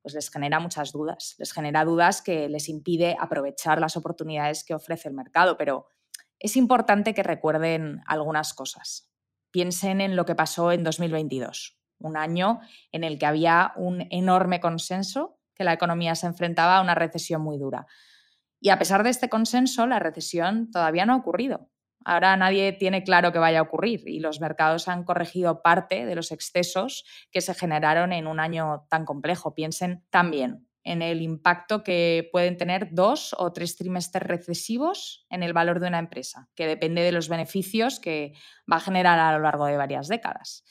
pues 0.00 0.14
les 0.14 0.30
genera 0.30 0.60
muchas 0.60 0.92
dudas. 0.92 1.34
Les 1.38 1.52
genera 1.52 1.84
dudas 1.84 2.22
que 2.22 2.48
les 2.48 2.68
impide 2.68 3.16
aprovechar 3.20 3.80
las 3.80 3.96
oportunidades 3.96 4.64
que 4.64 4.74
ofrece 4.74 5.08
el 5.08 5.14
mercado, 5.14 5.56
pero 5.56 5.86
es 6.38 6.56
importante 6.56 7.14
que 7.14 7.22
recuerden 7.22 8.00
algunas 8.06 8.54
cosas. 8.54 9.10
Piensen 9.50 10.00
en 10.00 10.16
lo 10.16 10.24
que 10.24 10.34
pasó 10.34 10.72
en 10.72 10.82
2022 10.82 11.78
un 12.02 12.16
año 12.16 12.60
en 12.90 13.04
el 13.04 13.18
que 13.18 13.26
había 13.26 13.72
un 13.76 14.06
enorme 14.10 14.60
consenso 14.60 15.38
que 15.54 15.64
la 15.64 15.72
economía 15.72 16.14
se 16.14 16.26
enfrentaba 16.26 16.78
a 16.78 16.82
una 16.82 16.94
recesión 16.94 17.42
muy 17.42 17.58
dura. 17.58 17.86
Y 18.60 18.70
a 18.70 18.78
pesar 18.78 19.02
de 19.02 19.10
este 19.10 19.28
consenso, 19.28 19.86
la 19.86 19.98
recesión 19.98 20.70
todavía 20.70 21.06
no 21.06 21.14
ha 21.14 21.16
ocurrido. 21.16 21.68
Ahora 22.04 22.36
nadie 22.36 22.72
tiene 22.72 23.04
claro 23.04 23.32
que 23.32 23.38
vaya 23.38 23.60
a 23.60 23.62
ocurrir 23.62 24.02
y 24.06 24.20
los 24.20 24.40
mercados 24.40 24.88
han 24.88 25.04
corregido 25.04 25.62
parte 25.62 26.06
de 26.06 26.14
los 26.14 26.32
excesos 26.32 27.04
que 27.30 27.40
se 27.40 27.54
generaron 27.54 28.12
en 28.12 28.26
un 28.26 28.40
año 28.40 28.86
tan 28.88 29.04
complejo. 29.04 29.54
Piensen 29.54 30.04
también 30.10 30.66
en 30.84 31.02
el 31.02 31.22
impacto 31.22 31.84
que 31.84 32.28
pueden 32.32 32.56
tener 32.56 32.88
dos 32.92 33.34
o 33.38 33.52
tres 33.52 33.76
trimestres 33.76 34.24
recesivos 34.24 35.26
en 35.30 35.42
el 35.42 35.52
valor 35.52 35.80
de 35.80 35.88
una 35.88 35.98
empresa, 35.98 36.48
que 36.54 36.66
depende 36.66 37.02
de 37.02 37.12
los 37.12 37.28
beneficios 37.28 38.00
que 38.00 38.32
va 38.70 38.76
a 38.76 38.80
generar 38.80 39.18
a 39.18 39.32
lo 39.32 39.42
largo 39.44 39.66
de 39.66 39.76
varias 39.76 40.08
décadas. 40.08 40.64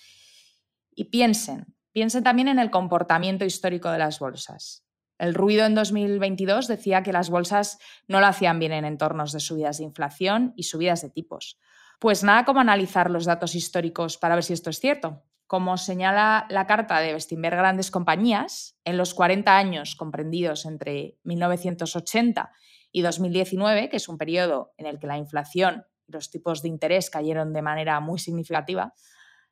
Y 0.93 1.05
piensen, 1.05 1.65
piensen 1.93 2.23
también 2.23 2.49
en 2.49 2.59
el 2.59 2.71
comportamiento 2.71 3.45
histórico 3.45 3.89
de 3.89 3.99
las 3.99 4.19
bolsas. 4.19 4.85
El 5.21 5.35
ruido 5.35 5.67
en 5.67 5.75
2022 5.75 6.67
decía 6.67 7.03
que 7.03 7.13
las 7.13 7.29
bolsas 7.29 7.77
no 8.07 8.19
lo 8.19 8.25
hacían 8.25 8.57
bien 8.57 8.71
en 8.71 8.85
entornos 8.85 9.31
de 9.31 9.39
subidas 9.39 9.77
de 9.77 9.83
inflación 9.83 10.51
y 10.55 10.63
subidas 10.63 11.03
de 11.03 11.11
tipos. 11.11 11.59
Pues 11.99 12.23
nada 12.23 12.43
como 12.43 12.59
analizar 12.59 13.11
los 13.11 13.25
datos 13.25 13.53
históricos 13.53 14.17
para 14.17 14.33
ver 14.33 14.43
si 14.43 14.53
esto 14.53 14.71
es 14.71 14.79
cierto. 14.79 15.21
Como 15.45 15.77
señala 15.77 16.47
la 16.49 16.65
carta 16.65 16.99
de 17.01 17.13
Bestinver 17.13 17.55
Grandes 17.55 17.91
Compañías, 17.91 18.79
en 18.83 18.97
los 18.97 19.13
40 19.13 19.55
años 19.55 19.95
comprendidos 19.95 20.65
entre 20.65 21.19
1980 21.23 22.51
y 22.91 23.03
2019, 23.03 23.89
que 23.89 23.97
es 23.97 24.09
un 24.09 24.17
periodo 24.17 24.73
en 24.79 24.87
el 24.87 24.97
que 24.97 25.05
la 25.05 25.19
inflación 25.19 25.85
y 26.07 26.13
los 26.13 26.31
tipos 26.31 26.63
de 26.63 26.69
interés 26.69 27.11
cayeron 27.11 27.53
de 27.53 27.61
manera 27.61 27.99
muy 27.99 28.17
significativa, 28.17 28.95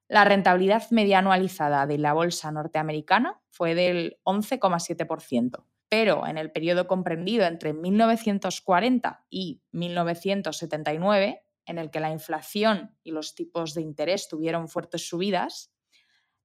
la 0.09 0.25
rentabilidad 0.25 0.89
media 0.89 1.19
anualizada 1.19 1.85
de 1.85 1.99
la 1.99 2.13
bolsa 2.13 2.51
norteamericana 2.51 3.39
fue 3.51 3.75
del 3.75 4.17
11,7%, 4.23 5.65
pero 5.87 6.25
en 6.25 6.39
el 6.39 6.51
periodo 6.51 6.87
comprendido 6.87 7.45
entre 7.45 7.73
1940 7.73 9.25
y 9.29 9.61
1979, 9.71 11.43
en 11.67 11.77
el 11.77 11.91
que 11.91 11.99
la 11.99 12.09
inflación 12.09 12.97
y 13.03 13.11
los 13.11 13.35
tipos 13.35 13.75
de 13.75 13.83
interés 13.83 14.27
tuvieron 14.27 14.67
fuertes 14.67 15.07
subidas, 15.07 15.71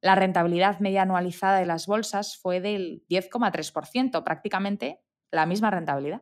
la 0.02 0.14
rentabilidad 0.14 0.80
media 0.80 1.02
anualizada 1.02 1.58
de 1.58 1.64
las 1.64 1.86
bolsas 1.86 2.36
fue 2.36 2.60
del 2.60 3.02
10,3%, 3.08 4.22
prácticamente 4.22 5.00
la 5.30 5.46
misma 5.46 5.70
rentabilidad. 5.70 6.20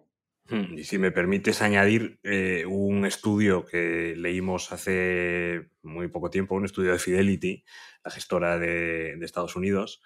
Hmm, 0.48 0.76
y 0.76 0.84
si 0.84 0.98
me 0.98 1.12
permites 1.12 1.62
añadir 1.62 2.18
eh, 2.24 2.64
un 2.66 3.06
estudio 3.06 3.64
que 3.64 4.14
leímos 4.16 4.72
hace 4.72 5.70
muy 5.82 6.08
poco 6.08 6.30
tiempo, 6.30 6.56
un 6.56 6.64
estudio 6.64 6.92
de 6.92 6.98
Fidelity, 6.98 7.64
la 8.04 8.10
gestora 8.10 8.58
de, 8.58 9.12
Estados 9.22 9.54
Unidos, 9.54 10.02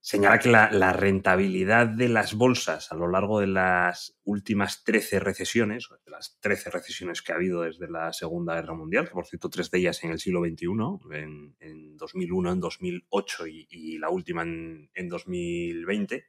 señala 0.00 0.38
que 0.38 0.48
la, 0.48 0.92
rentabilidad 0.94 1.86
de 1.86 2.08
las 2.08 2.34
bolsas 2.34 2.90
a 2.90 2.94
lo 2.94 3.06
largo 3.06 3.40
de 3.40 3.46
las 3.46 4.18
últimas 4.24 4.82
13 4.82 5.20
recesiones, 5.20 5.88
de 6.04 6.10
las 6.10 6.38
13 6.40 6.70
recesiones 6.70 7.20
que 7.20 7.32
ha 7.32 7.36
habido 7.36 7.62
desde 7.62 7.90
la 7.90 8.14
Segunda 8.14 8.54
Guerra 8.54 8.74
Mundial, 8.74 9.08
por 9.08 9.26
cierto 9.26 9.50
tres 9.50 9.70
de 9.70 9.78
ellas 9.78 10.02
en 10.04 10.10
el 10.10 10.20
siglo 10.20 10.42
XXI, 10.42 10.66
en, 11.60 11.96
2001, 11.98 12.52
en 12.52 12.60
2008 12.60 13.46
y, 13.46 13.98
la 13.98 14.08
última 14.08 14.42
en, 14.42 14.90
en 14.94 15.08
2020, 15.08 16.26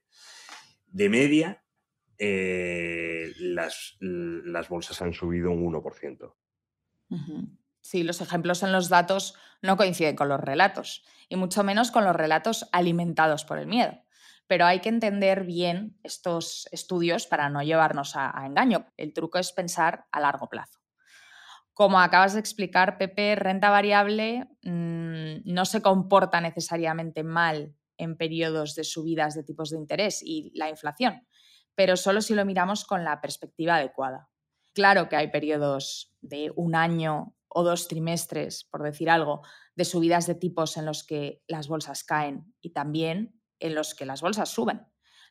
de 0.88 1.10
media 1.10 1.65
eh, 2.18 3.34
las, 3.40 3.98
bolsas 4.70 5.02
han 5.02 5.14
subido 5.14 5.52
un 5.52 5.74
1%. 5.74 6.34
Sí, 7.82 8.04
los 8.04 8.22
ejemplos 8.22 8.64
en 8.64 8.72
los 8.72 8.90
datos 8.90 9.36
no 9.62 9.78
coinciden 9.78 10.16
con 10.16 10.30
los 10.30 10.40
relatos, 10.40 11.06
y 11.30 11.36
mucho 11.36 11.64
menos 11.64 11.92
con 11.92 12.04
los 12.04 12.16
relatos 12.16 12.68
alimentados 12.72 13.46
por 13.46 13.60
el 13.60 13.68
miedo. 13.68 13.94
Pero 14.48 14.66
hay 14.66 14.80
que 14.80 14.90
entender 14.90 15.44
bien 15.44 15.98
estos 16.04 16.68
estudios 16.72 17.28
para 17.28 17.50
no 17.50 17.62
llevarnos 17.64 18.16
a, 18.16 18.34
engaño. 18.46 18.88
El 18.98 19.14
truco 19.14 19.40
es 19.40 19.52
pensar 19.52 20.08
a 20.12 20.20
largo 20.20 20.50
plazo. 20.50 20.80
Como 21.74 22.00
acabas 22.00 22.34
de 22.34 22.40
explicar, 22.40 22.98
Pepe, 22.98 23.36
renta 23.36 23.70
variable 23.70 24.48
mm, 24.64 25.42
no 25.46 25.66
se 25.66 25.82
comporta 25.82 26.42
necesariamente 26.42 27.24
mal 27.24 27.76
en 27.98 28.18
periodos 28.18 28.76
de 28.76 28.84
subidas 28.84 29.36
de 29.36 29.44
tipos 29.44 29.72
de 29.72 29.78
interés 29.78 30.22
y 30.24 30.52
la 30.56 30.70
inflación 30.70 31.26
pero 31.76 31.98
solo 31.98 32.22
si 32.22 32.34
lo 32.34 32.46
miramos 32.46 32.86
con 32.86 33.04
la 33.04 33.22
perspectiva 33.22 33.76
adecuada. 33.76 34.30
Claro 34.74 35.08
que 35.08 35.16
hay 35.16 35.30
periodos 35.30 36.16
de 36.22 36.52
un 36.56 36.76
año 36.76 37.36
o 37.48 37.64
dos 37.64 37.88
trimestres, 37.88 38.66
por 38.66 38.84
decir 38.84 39.10
algo, 39.10 39.42
de 39.76 39.86
subidas 39.86 40.28
de 40.28 40.36
tipos 40.36 40.76
en 40.78 40.86
los 40.86 41.06
que 41.06 41.42
las 41.48 41.68
bolsas 41.68 42.04
caen 42.04 42.54
y 42.62 42.72
también 42.72 43.42
en 43.60 43.76
los 43.76 43.96
que 43.96 44.06
las 44.06 44.22
bolsas 44.22 44.50
suben. 44.50 44.86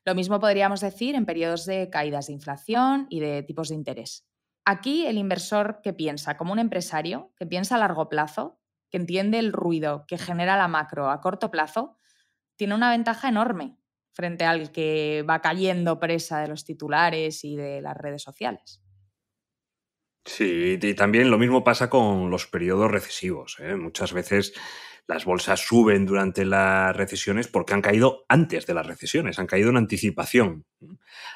Lo 0.07 0.15
mismo 0.15 0.41
podríamos 0.41 0.81
decir 0.81 1.15
en 1.15 1.27
periodos 1.27 1.67
de 1.67 1.91
caídas 1.91 2.27
de 2.27 2.35
inflación 2.35 3.07
y 3.11 3.21
de 3.21 3.43
tipos 3.43 3.69
de 3.69 3.75
interés. 3.75 4.27
Aquí 4.65 5.07
el 5.07 5.19
inversor 5.19 5.81
que 5.83 5.93
piensa 5.93 6.37
como 6.37 6.53
un 6.53 6.59
empresario, 6.59 7.33
que 7.37 7.47
piensa 7.47 7.77
a 7.77 7.79
largo 7.79 8.09
plazo, 8.09 8.59
que 8.91 8.97
entiende 8.97 9.39
el 9.39 9.53
ruido 9.53 10.07
que 10.07 10.19
genera 10.19 10.57
la 10.57 10.69
macro 10.69 11.11
a 11.11 11.21
corto 11.21 11.51
plazo, 11.51 11.99
tiene 12.57 12.75
una 12.75 12.91
ventaja 12.91 13.29
enorme, 13.29 13.77
frente 14.15 14.45
al 14.45 14.71
que 14.73 15.25
va 15.29 15.41
cayendo 15.41 15.99
presa 15.99 16.41
de 16.41 16.49
los 16.49 16.65
titulares 16.65 17.45
y 17.45 17.57
de 17.57 17.83
las 17.83 17.97
redes 17.97 18.23
sociales. 18.23 18.81
Sí, 20.25 20.79
y 20.81 20.95
también 20.95 21.31
lo 21.31 21.39
mismo 21.39 21.63
pasa 21.63 21.91
con 21.91 22.31
los 22.31 22.47
periodos 22.47 22.91
recesivos. 22.91 23.57
¿eh? 23.61 23.77
Muchas 23.77 24.15
veces 24.15 24.55
las 25.07 25.27
bolsas 25.27 25.61
suben 25.61 26.07
durante 26.07 26.47
las 26.47 26.97
recesiones 26.97 27.49
porque 27.49 27.75
han 27.75 27.83
caído 27.83 28.25
antes 28.29 28.67
de 28.67 28.73
las 28.73 28.87
recesiones, 28.87 29.39
han 29.39 29.47
caído 29.47 29.69
en 29.69 29.77
anticipación. 29.77 30.65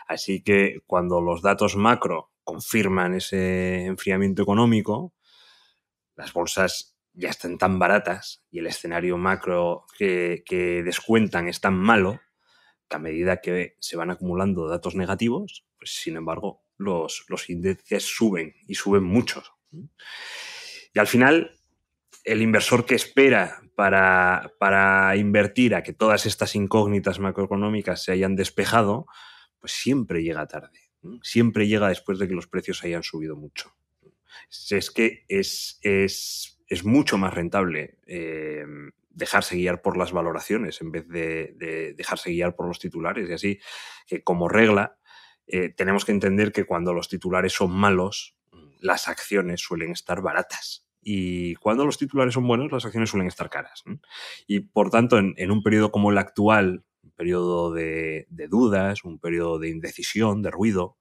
Así 0.06 0.42
que 0.42 0.78
cuando 0.86 1.20
los 1.20 1.42
datos 1.42 1.76
macro 1.76 2.32
confirman 2.44 3.14
ese 3.14 3.84
enfriamiento 3.84 4.42
económico, 4.42 5.12
las 6.16 6.32
bolsas 6.32 6.96
ya 7.12 7.28
están 7.28 7.58
tan 7.58 7.78
baratas 7.78 8.42
y 8.50 8.60
el 8.60 8.68
escenario 8.68 9.18
macro 9.18 9.84
que, 9.98 10.42
que 10.46 10.82
descuentan 10.82 11.48
es 11.48 11.60
tan 11.60 11.74
malo 11.74 12.20
a 12.90 12.98
medida 12.98 13.40
que 13.40 13.76
se 13.80 13.96
van 13.96 14.10
acumulando 14.10 14.68
datos 14.68 14.94
negativos, 14.94 15.64
pues 15.78 15.94
sin 15.94 16.16
embargo, 16.16 16.62
los, 16.76 17.24
los 17.28 17.48
índices 17.50 18.04
suben 18.04 18.54
y 18.66 18.74
suben 18.74 19.04
mucho. 19.04 19.42
Y 19.70 20.98
al 20.98 21.06
final, 21.06 21.58
el 22.24 22.42
inversor 22.42 22.86
que 22.86 22.94
espera 22.94 23.60
para, 23.74 24.52
para, 24.58 25.16
invertir 25.16 25.74
a 25.74 25.82
que 25.82 25.92
todas 25.92 26.26
estas 26.26 26.54
incógnitas 26.54 27.18
macroeconómicas 27.18 28.02
se 28.02 28.12
hayan 28.12 28.36
despejado, 28.36 29.06
pues 29.60 29.72
siempre 29.72 30.22
llega 30.22 30.46
tarde. 30.46 30.80
Siempre 31.22 31.68
llega 31.68 31.88
después 31.88 32.18
de 32.18 32.28
que 32.28 32.34
los 32.34 32.48
precios 32.48 32.82
hayan 32.84 33.02
subido 33.02 33.36
mucho. 33.36 33.74
Es 34.70 34.90
que 34.90 35.24
es, 35.28 35.78
es, 35.82 36.60
es 36.66 36.84
mucho 36.84 37.18
más 37.18 37.34
rentable 37.34 37.98
eh, 38.06 38.64
dejarse 39.18 39.56
guiar 39.56 39.82
por 39.82 39.96
las 39.96 40.12
valoraciones 40.12 40.80
en 40.80 40.92
vez 40.92 41.06
de, 41.08 41.94
dejarse 41.96 42.30
guiar 42.30 42.54
por 42.54 42.66
los 42.66 42.78
titulares. 42.78 43.28
Y 43.28 43.32
así 43.32 43.60
que 44.06 44.22
como 44.22 44.48
regla 44.48 44.98
eh, 45.46 45.70
tenemos 45.70 46.04
que 46.04 46.12
entender 46.12 46.52
que 46.52 46.64
cuando 46.64 46.94
los 46.94 47.08
titulares 47.08 47.52
son 47.52 47.72
malos, 47.72 48.36
las 48.80 49.08
acciones 49.08 49.60
suelen 49.60 49.92
estar 49.92 50.22
baratas. 50.22 50.86
y 51.00 51.54
cuando 51.56 51.86
los 51.86 51.96
titulares 51.96 52.34
son 52.34 52.46
buenos, 52.46 52.70
las 52.70 52.84
acciones 52.84 53.08
suelen 53.08 53.28
estar 53.28 53.48
caras. 53.48 53.82
Y 54.46 54.60
por 54.60 54.90
tanto, 54.90 55.16
en, 55.18 55.50
un 55.50 55.62
periodo 55.62 55.90
como 55.90 56.10
el 56.10 56.18
actual, 56.18 56.84
un 57.02 57.12
periodo 57.12 57.72
de, 57.72 58.26
dudas, 58.50 59.04
un 59.04 59.18
periodo 59.18 59.58
de 59.58 59.70
indecisión, 59.70 60.42
de 60.42 60.50
ruido, 60.50 60.98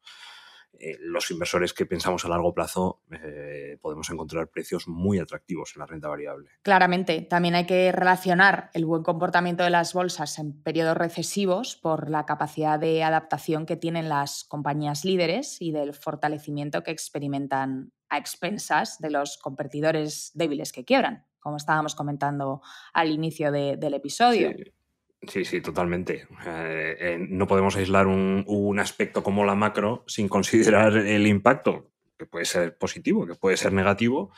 eh, 0.80 0.98
los 1.00 1.30
inversores 1.32 1.74
que 1.74 1.86
pensamos 1.86 2.26
a 2.26 2.30
largo 2.30 2.54
plazo 2.54 3.02
eh, 3.12 3.78
podemos 3.82 4.10
encontrar 4.10 4.50
precios 4.50 4.88
muy 4.88 5.20
atractivos 5.20 5.74
en 5.76 5.80
la 5.80 5.86
renta 5.86 6.08
variable. 6.08 6.50
Claramente, 6.62 7.22
también 7.22 7.56
hay 7.56 7.66
que 7.66 7.92
relacionar 7.92 8.70
el 8.74 8.86
buen 8.86 9.04
comportamiento 9.04 9.64
de 9.64 9.70
las 9.70 9.94
bolsas 9.94 10.40
en 10.40 10.62
periodos 10.62 10.98
recesivos 10.98 11.76
por 11.76 12.10
la 12.10 12.26
capacidad 12.26 12.80
de 12.80 13.04
adaptación 13.04 13.66
que 13.66 13.76
tienen 13.76 14.10
las 14.10 14.44
compañías 14.44 15.06
líderes 15.06 15.62
y 15.62 15.72
del 15.72 15.94
fortalecimiento 15.94 16.84
que 16.84 16.92
experimentan 16.92 17.92
a 18.10 18.18
expensas 18.18 19.00
de 19.00 19.12
los 19.12 19.38
competidores 19.38 20.32
débiles 20.34 20.72
que 20.72 20.86
quiebran, 20.86 21.26
como 21.40 21.58
estábamos 21.58 21.96
comentando 21.96 22.62
al 22.94 23.12
inicio 23.12 23.52
del 23.52 23.94
episodio. 23.94 24.52
Sí. 24.56 24.74
Sí, 25.22 25.62
totalmente. 25.62 26.28
Eh, 26.46 27.18
no 27.20 27.48
podemos 27.48 27.76
aislar 27.76 28.08
un, 28.08 28.80
aspecto 28.80 29.24
como 29.24 29.46
la 29.46 29.56
macro 29.56 30.04
sin 30.08 30.28
considerar 30.28 30.96
el 30.96 31.26
impacto, 31.26 31.92
que 32.18 32.28
puede 32.28 32.46
ser 32.46 32.78
positivo, 32.78 33.26
que 33.26 33.36
puede 33.36 33.58
ser 33.58 33.74
negativo, 33.74 34.32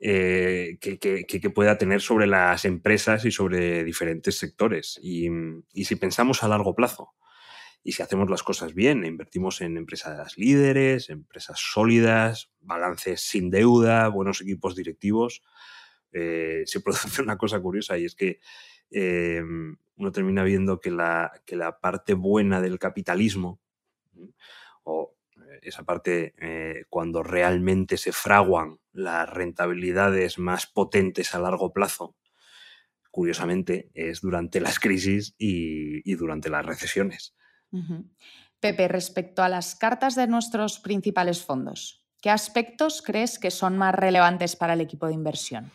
eh, 0.00 0.78
que, 0.80 1.50
pueda 1.50 1.78
tener 1.78 2.00
sobre 2.00 2.26
las 2.26 2.64
empresas 2.64 3.24
y 3.24 3.30
sobre 3.30 3.84
diferentes 3.84 4.36
sectores. 4.36 4.98
Y, 5.02 5.28
y, 5.72 5.84
si 5.84 5.96
pensamos 5.96 6.42
a 6.42 6.48
largo 6.48 6.74
plazo 6.74 7.14
y 7.84 7.92
si 7.92 8.02
hacemos 8.02 8.28
las 8.28 8.42
cosas 8.42 8.74
bien, 8.74 9.04
invertimos 9.04 9.60
en 9.60 9.76
empresas 9.76 10.36
líderes, 10.36 11.10
empresas 11.10 11.60
sólidas, 11.60 12.50
balances 12.60 13.20
sin 13.20 13.50
deuda, 13.50 14.08
buenos 14.08 14.40
equipos 14.40 14.74
directivos, 14.74 15.42
eh, 16.14 16.62
se 16.64 16.80
produce 16.80 17.22
una 17.22 17.36
cosa 17.36 17.60
curiosa 17.60 17.98
y 17.98 18.04
es 18.04 18.14
que 18.14 18.40
eh, 18.94 19.42
uno 19.96 20.12
termina 20.12 20.44
viendo 20.44 20.80
que 20.80 20.90
la, 20.90 21.32
que 21.44 21.56
la, 21.56 21.80
parte 21.80 22.14
buena 22.14 22.60
del 22.60 22.78
capitalismo, 22.78 23.60
o 24.84 25.16
eh, 25.36 25.58
esa 25.62 25.82
parte 25.82 26.34
cuando 26.88 27.22
realmente 27.22 27.96
se 27.96 28.12
fraguan 28.12 28.78
las 28.92 29.28
rentabilidades 29.28 30.38
más 30.38 30.66
potentes 30.66 31.34
a 31.34 31.40
largo 31.40 31.72
plazo, 31.72 32.16
curiosamente, 33.10 33.90
es 33.94 34.20
durante 34.20 34.60
las 34.60 34.78
crisis 34.78 35.34
y 35.38 36.14
durante 36.14 36.48
las 36.48 36.64
recesiones. 36.64 37.34
Pepe, 38.60 38.88
respecto 38.88 39.42
a 39.42 39.48
las 39.48 39.74
cartas 39.74 40.14
de 40.14 40.26
nuestros 40.26 40.78
principales 40.78 41.42
fondos, 41.42 42.06
¿qué 42.20 42.30
aspectos 42.30 43.02
crees 43.02 43.38
que 43.38 43.50
son 43.50 43.76
más 43.76 43.94
relevantes 43.94 44.56
para 44.56 44.74
el 44.74 44.80
equipo 44.80 45.06
de 45.06 45.14
inversión? 45.14 45.70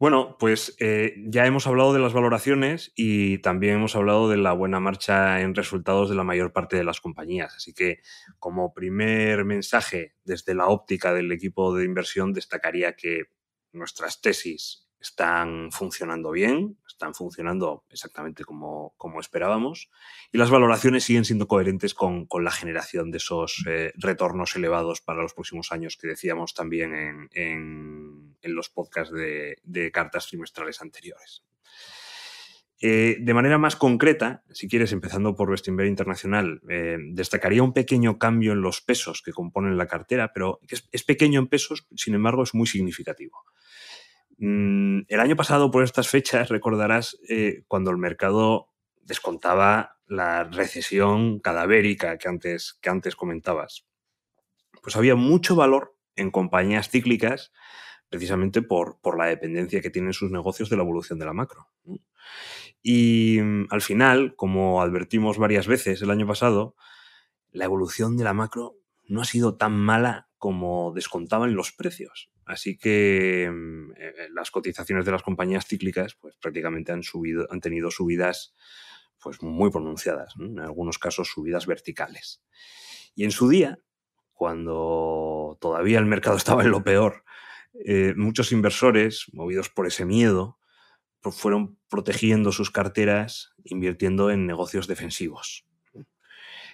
Bueno, 0.00 0.38
pues 0.38 0.74
eh, 0.80 1.12
ya 1.26 1.44
hemos 1.44 1.66
hablado 1.66 1.92
de 1.92 1.98
las 1.98 2.14
valoraciones 2.14 2.90
y 2.96 3.36
también 3.40 3.74
hemos 3.74 3.94
hablado 3.94 4.30
de 4.30 4.38
la 4.38 4.54
buena 4.54 4.80
marcha 4.80 5.42
en 5.42 5.54
resultados 5.54 6.08
de 6.08 6.14
la 6.14 6.24
mayor 6.24 6.54
parte 6.54 6.74
de 6.74 6.84
las 6.84 7.02
compañías. 7.02 7.54
Así 7.54 7.74
que 7.74 8.00
como 8.38 8.72
primer 8.72 9.44
mensaje 9.44 10.14
desde 10.24 10.54
la 10.54 10.68
óptica 10.68 11.12
del 11.12 11.30
equipo 11.32 11.74
de 11.74 11.84
inversión 11.84 12.32
destacaría 12.32 12.96
que 12.96 13.24
nuestras 13.72 14.22
tesis 14.22 14.88
están 15.00 15.70
funcionando 15.70 16.30
bien, 16.30 16.78
están 16.86 17.14
funcionando 17.14 17.84
exactamente 17.90 18.44
como, 18.44 18.94
esperábamos 19.20 19.90
y 20.32 20.38
las 20.38 20.50
valoraciones 20.50 21.04
siguen 21.04 21.26
siendo 21.26 21.46
coherentes 21.46 21.92
con, 21.92 22.26
la 22.40 22.50
generación 22.50 23.10
de 23.10 23.18
esos 23.18 23.64
eh, 23.66 23.92
retornos 23.96 24.56
elevados 24.56 25.02
para 25.02 25.22
los 25.22 25.34
próximos 25.34 25.72
años 25.72 25.98
que 25.98 26.08
decíamos 26.08 26.54
también 26.54 27.28
en, 27.32 28.19
los 28.42 28.68
podcasts 28.68 29.14
de, 29.14 29.90
cartas 29.92 30.26
trimestrales 30.26 30.80
anteriores. 30.80 31.44
Eh, 32.82 33.18
de 33.20 33.34
manera 33.34 33.58
más 33.58 33.76
concreta, 33.76 34.42
si 34.50 34.66
quieres, 34.66 34.92
empezando 34.92 35.34
por 35.36 35.50
Bestinver 35.50 35.86
Internacional, 35.86 36.62
eh, 36.70 36.96
destacaría 37.12 37.62
un 37.62 37.74
pequeño 37.74 38.18
cambio 38.18 38.52
en 38.52 38.62
los 38.62 38.80
pesos 38.80 39.20
que 39.22 39.32
componen 39.32 39.76
la 39.76 39.86
cartera, 39.86 40.32
pero 40.32 40.60
es 40.90 41.04
pequeño 41.04 41.40
en 41.40 41.48
pesos, 41.48 41.86
sin 41.94 42.14
embargo, 42.14 42.42
es 42.42 42.54
muy 42.54 42.66
significativo. 42.66 43.44
Mm, 44.42 45.02
el 45.06 45.20
año 45.20 45.36
pasado, 45.36 45.70
por 45.70 45.84
estas 45.84 46.08
fechas, 46.08 46.48
recordarás 46.48 47.18
eh, 47.28 47.62
cuando 47.68 47.90
el 47.90 47.98
mercado 47.98 48.70
descontaba 49.02 49.98
la 50.06 50.44
recesión 50.44 51.40
cadavérica 51.40 52.16
que 52.16 52.28
antes, 52.28 52.78
que 52.80 52.88
antes 52.88 53.16
comentabas. 53.16 53.86
Pues 54.82 54.96
había 54.96 55.14
mucho 55.14 55.56
valor 55.56 55.94
en 56.16 56.30
compañías 56.30 56.88
cíclicas 56.88 57.52
precisamente 58.10 58.60
por, 58.60 59.00
por, 59.00 59.16
la 59.16 59.26
dependencia 59.26 59.80
que 59.80 59.90
tienen 59.90 60.12
sus 60.12 60.30
negocios 60.30 60.68
de 60.68 60.76
la 60.76 60.82
evolución 60.82 61.18
de 61.18 61.24
la 61.24 61.32
macro. 61.32 61.68
Y 62.82 63.38
mm, 63.40 63.68
al 63.70 63.80
final, 63.80 64.34
como 64.36 64.82
advertimos 64.82 65.38
varias 65.38 65.66
veces 65.66 66.02
el 66.02 66.10
año 66.10 66.26
pasado, 66.26 66.74
la 67.52 67.64
evolución 67.64 68.16
de 68.16 68.24
la 68.24 68.34
macro 68.34 68.76
no 69.06 69.22
ha 69.22 69.24
sido 69.24 69.56
tan 69.56 69.72
mala 69.72 70.28
como 70.38 70.92
descontaban 70.92 71.54
los 71.54 71.72
precios. 71.72 72.30
Así 72.44 72.76
que 72.76 73.48
mm, 73.50 73.92
eh, 73.96 74.28
las 74.32 74.50
cotizaciones 74.50 75.04
de 75.04 75.12
las 75.12 75.22
compañías 75.22 75.66
cíclicas 75.66 76.16
pues, 76.20 76.36
prácticamente 76.36 76.92
han, 76.92 77.04
subido, 77.04 77.46
han 77.50 77.60
tenido 77.60 77.90
subidas 77.90 78.54
pues, 79.22 79.42
muy 79.42 79.70
pronunciadas, 79.70 80.34
en 80.38 80.58
algunos 80.58 80.98
casos 80.98 81.28
subidas 81.28 81.66
verticales. 81.66 82.42
Y 83.14 83.24
en 83.24 83.30
su 83.30 83.48
día, 83.48 83.78
cuando 84.32 85.58
todavía 85.60 85.98
el 85.98 86.06
mercado 86.06 86.36
estaba 86.38 86.62
en 86.62 86.70
lo 86.70 86.82
peor, 86.82 87.24
eh, 87.74 88.14
muchos 88.16 88.52
inversores, 88.52 89.26
movidos 89.32 89.68
por 89.68 89.86
ese 89.86 90.04
miedo, 90.04 90.58
pues, 91.20 91.36
fueron 91.36 91.78
protegiendo 91.88 92.52
sus 92.52 92.70
carteras 92.70 93.52
invirtiendo 93.64 94.30
en 94.30 94.46
negocios 94.46 94.86
defensivos. 94.86 95.66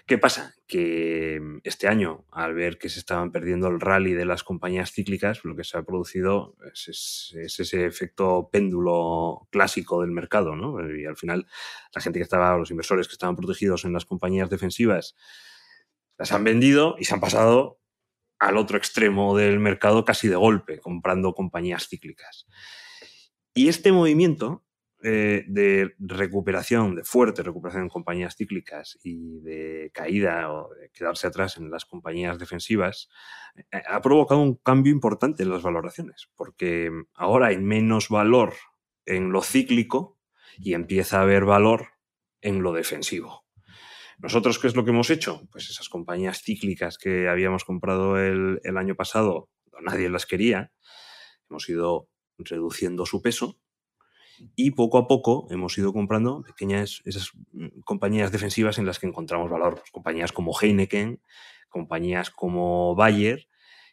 ¿Qué 0.06 0.18
pasa? 0.18 0.54
Que 0.68 1.40
mm, 1.40 1.58
este 1.64 1.88
año, 1.88 2.26
al 2.30 2.54
ver 2.54 2.78
que 2.78 2.88
se 2.88 3.00
estaban 3.00 3.32
perdiendo 3.32 3.66
el 3.66 3.80
rally 3.80 4.12
de 4.14 4.24
las 4.24 4.44
compañías 4.44 4.92
cíclicas, 4.92 5.44
lo 5.44 5.56
que 5.56 5.64
se 5.64 5.76
ha 5.76 5.82
producido 5.82 6.56
es, 6.72 7.34
ese 7.36 7.86
efecto 7.86 8.48
péndulo 8.52 9.48
clásico 9.50 10.02
del 10.02 10.12
mercado, 10.12 10.54
¿no? 10.54 10.78
Y 10.96 11.06
al 11.06 11.16
final, 11.16 11.46
la 11.92 12.00
gente 12.00 12.20
que 12.20 12.22
estaba, 12.22 12.56
los 12.56 12.70
inversores 12.70 13.08
que 13.08 13.14
estaban 13.14 13.34
protegidos 13.34 13.84
en 13.84 13.92
las 13.92 14.04
compañías 14.04 14.48
defensivas, 14.48 15.16
las 16.18 16.30
han 16.30 16.44
vendido 16.44 16.94
y 16.98 17.04
se 17.04 17.14
han 17.14 17.20
pasado 17.20 17.80
al 18.38 18.56
otro 18.56 18.76
extremo 18.76 19.36
del 19.36 19.58
mercado 19.58 20.04
casi 20.04 20.28
de 20.28 20.36
golpe, 20.36 20.78
comprando 20.80 21.34
compañías 21.34 21.88
cíclicas. 21.88 22.46
Y 23.54 23.68
este 23.68 23.92
movimiento 23.92 24.66
eh, 25.02 25.44
de 25.46 25.94
recuperación, 25.98 26.94
de 26.94 27.04
fuerte 27.04 27.42
recuperación 27.42 27.84
en 27.84 27.88
compañías 27.88 28.34
cíclicas 28.36 28.98
y 29.02 29.40
de 29.40 29.90
caída 29.94 30.52
o 30.52 30.74
de 30.74 30.90
quedarse 30.90 31.26
atrás 31.26 31.56
en 31.58 31.70
las 31.70 31.84
compañías 31.84 32.38
defensivas, 32.38 33.08
eh, 33.54 33.82
ha 33.88 34.02
provocado 34.02 34.40
un 34.40 34.56
cambio 34.56 34.92
importante 34.92 35.42
en 35.42 35.50
las 35.50 35.62
valoraciones, 35.62 36.28
porque 36.34 36.90
ahora 37.14 37.48
hay 37.48 37.58
menos 37.58 38.08
valor 38.08 38.54
en 39.04 39.32
lo 39.32 39.42
cíclico 39.42 40.18
y 40.58 40.74
empieza 40.74 41.18
a 41.18 41.22
haber 41.22 41.44
valor 41.44 41.88
en 42.40 42.62
lo 42.62 42.72
defensivo. 42.72 43.45
¿Nosotros 44.18 44.58
qué 44.58 44.66
es 44.66 44.76
lo 44.76 44.84
que 44.84 44.90
hemos 44.90 45.10
hecho? 45.10 45.46
Pues 45.50 45.68
esas 45.68 45.88
compañías 45.88 46.42
cíclicas 46.42 46.96
que 46.96 47.28
habíamos 47.28 47.64
comprado 47.64 48.18
el, 48.18 48.76
año 48.76 48.94
pasado, 48.94 49.50
nadie 49.82 50.08
las 50.08 50.26
quería, 50.26 50.72
hemos 51.50 51.68
ido 51.68 52.08
reduciendo 52.38 53.04
su 53.06 53.20
peso 53.20 53.58
y 54.54 54.72
poco 54.72 54.98
a 54.98 55.06
poco 55.06 55.46
hemos 55.50 55.76
ido 55.78 55.92
comprando 55.92 56.42
pequeñas 56.42 57.02
mm, 57.52 57.80
compañías 57.84 58.32
defensivas 58.32 58.78
en 58.78 58.86
las 58.86 58.98
que 58.98 59.06
encontramos 59.06 59.50
valor. 59.50 59.76
Pues 59.76 59.90
compañías 59.90 60.32
como 60.32 60.58
Heineken, 60.58 61.22
compañías 61.68 62.30
como 62.30 62.94
Bayer, 62.94 63.48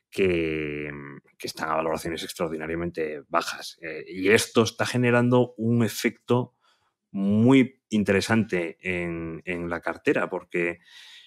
que, 0.10 0.90
mm, 0.92 1.18
están 1.40 1.70
a 1.70 1.76
valoraciones 1.76 2.24
extraordinariamente 2.24 3.24
bajas. 3.28 3.78
Eh, 3.82 4.06
y 4.08 4.30
esto 4.30 4.64
está 4.64 4.86
generando 4.86 5.54
un 5.58 5.84
efecto 5.84 6.53
muy 7.14 7.84
interesante 7.90 8.78
en, 8.82 9.70
la 9.70 9.80
cartera, 9.82 10.30
porque 10.30 10.80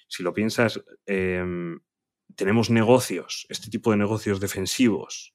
si 0.08 0.22
lo 0.22 0.34
piensas, 0.34 0.82
em, 1.06 1.78
tenemos 2.34 2.70
negocios, 2.70 3.46
este 3.48 3.70
tipo 3.70 3.92
de 3.92 3.96
negocios 3.96 4.40
defensivos, 4.40 5.34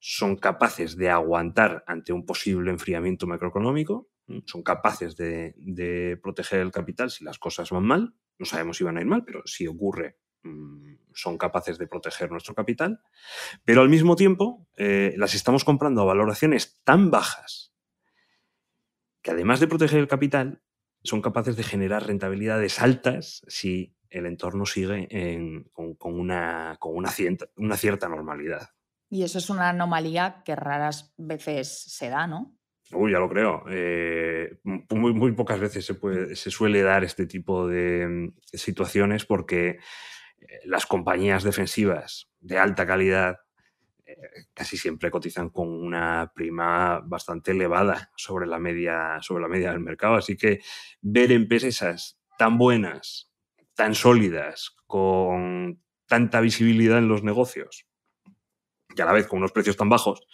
son 0.00 0.36
capaces 0.36 0.96
de 0.96 1.10
aguantar 1.10 1.84
ante 1.86 2.12
un 2.12 2.26
posible 2.26 2.70
enfriamiento 2.70 3.26
macroeconómico, 3.26 4.10
son 4.46 4.62
capaces 4.62 5.16
de, 5.16 6.18
proteger 6.22 6.60
el 6.60 6.72
capital 6.72 7.10
si 7.10 7.24
las 7.24 7.38
cosas 7.38 7.70
van 7.70 7.84
mal, 7.84 8.14
no 8.38 8.46
sabemos 8.46 8.76
si 8.76 8.84
van 8.84 8.98
a 8.98 9.00
ir 9.00 9.06
mal, 9.06 9.24
pero 9.24 9.42
si 9.46 9.66
ocurre, 9.66 10.18
mm, 10.42 10.96
son 11.14 11.38
capaces 11.38 11.78
de 11.78 11.86
proteger 11.86 12.30
nuestro 12.30 12.54
capital, 12.54 13.00
pero 13.64 13.80
al 13.80 13.88
mismo 13.88 14.16
tiempo 14.16 14.66
eh, 14.76 15.14
las 15.16 15.34
estamos 15.34 15.64
comprando 15.64 16.02
a 16.02 16.06
valoraciones 16.06 16.80
tan 16.84 17.10
bajas 17.10 17.68
que 19.28 19.34
además 19.34 19.60
de 19.60 19.66
proteger 19.66 19.98
el 19.98 20.08
capital, 20.08 20.62
son 21.04 21.20
capaces 21.20 21.54
de 21.54 21.62
generar 21.62 22.06
rentabilidades 22.06 22.80
altas 22.80 23.42
si 23.46 23.94
el 24.08 24.24
entorno 24.24 24.64
sigue 24.64 25.06
con, 25.74 26.18
una, 26.18 26.78
con 26.80 26.96
una, 26.96 27.10
una 27.56 27.76
cierta 27.76 28.08
normalidad. 28.08 28.70
Y 29.10 29.24
eso 29.24 29.36
es 29.36 29.50
una 29.50 29.68
anomalía 29.68 30.42
que 30.46 30.56
raras 30.56 31.12
veces 31.18 31.68
se 31.68 32.08
da, 32.08 32.26
¿no? 32.26 32.56
Uy, 32.90 33.12
ya 33.12 33.18
lo 33.18 33.28
creo. 33.28 33.64
Eh, 33.68 34.60
muy, 34.64 35.12
muy, 35.12 35.32
pocas 35.32 35.60
veces 35.60 35.84
se, 35.84 35.92
puede, 35.92 36.34
se 36.34 36.50
suele 36.50 36.80
dar 36.80 37.04
este 37.04 37.26
tipo 37.26 37.68
de 37.68 38.08
mm, 38.08 38.32
situaciones 38.44 39.26
porque 39.26 39.68
eh, 39.68 40.60
las 40.64 40.86
compañías 40.86 41.44
defensivas 41.44 42.30
de 42.40 42.56
alta 42.56 42.86
calidad 42.86 43.40
casi 44.54 44.76
siempre 44.76 45.10
cotizan 45.10 45.50
con 45.50 45.68
una 45.68 46.32
prima 46.34 47.00
bastante 47.00 47.52
elevada 47.52 48.10
sobre 48.16 48.46
la 48.46 48.58
media, 48.58 49.18
sobre 49.20 49.42
la 49.42 49.48
media 49.48 49.70
del 49.70 49.80
mercado. 49.80 50.16
Así 50.16 50.36
que 50.36 50.60
ver 51.00 51.32
empresas 51.32 52.20
tan 52.38 52.58
buenas, 52.58 53.32
tan 53.74 53.94
sólidas, 53.94 54.76
con 54.86 55.82
tanta 56.06 56.40
visibilidad 56.40 56.98
en 56.98 57.08
los 57.08 57.22
negocios 57.22 57.87
y 58.94 59.00
a 59.00 59.04
la 59.04 59.12
vez 59.12 59.26
con 59.26 59.38
unos 59.38 59.52
precios 59.52 59.76
tan 59.76 59.88
bajos, 59.88 60.26